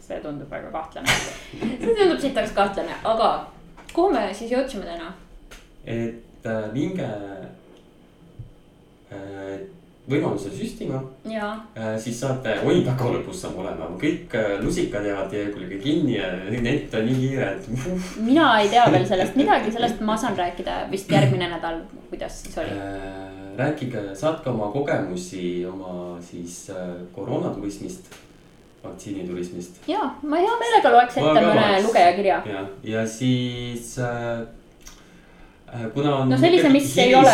[0.00, 1.08] see tundub väga kahtlane.
[1.60, 3.30] see tundub sitaks kahtlane, aga
[3.92, 5.12] kuhu me siis jõudsime täna?
[5.84, 7.10] et äh, minge
[9.12, 9.60] äh,
[10.10, 11.00] võimaluse süstima.
[11.26, 16.18] Äh, siis saate, oi väga lõbus saab olema, kõik äh, lusikad jäävad teie külge kinni
[16.18, 17.70] ja net on nii kiire, et.
[18.28, 22.60] mina ei tea veel sellest midagi, sellest ma saan rääkida vist järgmine nädal, kuidas siis
[22.62, 23.32] oli äh,.
[23.56, 26.68] rääkige, saatke oma kogemusi oma siis
[27.16, 28.12] koroonaturismist
[28.84, 29.80] vaktsiiniturismist.
[29.90, 32.42] ja, ma hea meelega loeks ette mõne lugeja kirja.
[32.52, 34.46] ja, ja siis Äh,
[35.94, 36.28] kuna on.
[36.30, 37.30] no sellise, mis ei ole.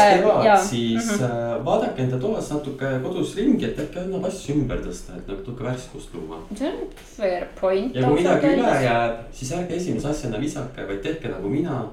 [0.65, 1.65] siis mm -hmm.
[1.65, 6.15] vaadake enda toas natuke kodus ringi, et äkki annab asju ümber tõsta, et natuke värskust
[6.15, 6.39] luua.
[6.59, 7.95] see on fair point.
[7.95, 11.85] ja kui midagi üle jääb, siis ärge esimese asjana visake, vaid tehke nagu mina.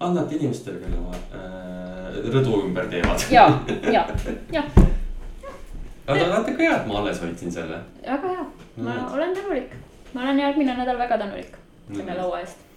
[0.00, 3.20] annate inimestele, kelle äh, rõdu ümber teevad.
[3.30, 3.60] ja,
[3.92, 4.06] ja,
[4.52, 4.62] ja.
[6.06, 7.78] aga vaata kui hea, et ma alles hoidsin selle.
[8.06, 8.44] väga hea,
[8.76, 9.74] ma no, olen tänulik,
[10.12, 11.56] ma olen järgmine nädal väga tänulik
[11.96, 12.71] selle laua eest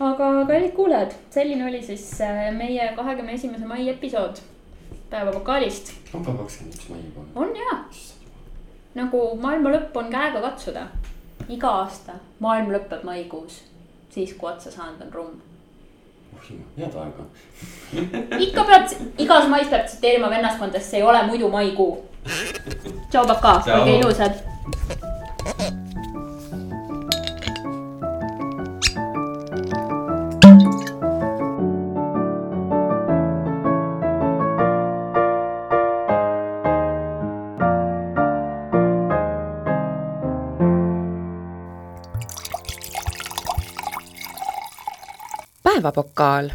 [0.00, 4.40] aga kallid kuulajad, selline oli siis äh, meie kahekümne esimese mai episood
[5.10, 5.92] päevavokaalist.
[6.14, 7.20] on ka kakskümmend üks mai juba?
[7.34, 7.78] on jaa.
[8.94, 10.86] nagu maailma lõpp on käega katsuda.
[11.48, 13.60] iga aasta maailm lõpeb maikuus,
[14.10, 15.38] siis kui otsa saanud on rumm.
[16.36, 17.28] oh jumal, head aega
[18.48, 21.92] ikka pead, igas mais peab tsiteerima vennaskonda, sest see ei ole muidu maikuu.
[23.10, 24.42] tšau, Paka, olge ilusad.
[45.84, 46.50] Päevapokaal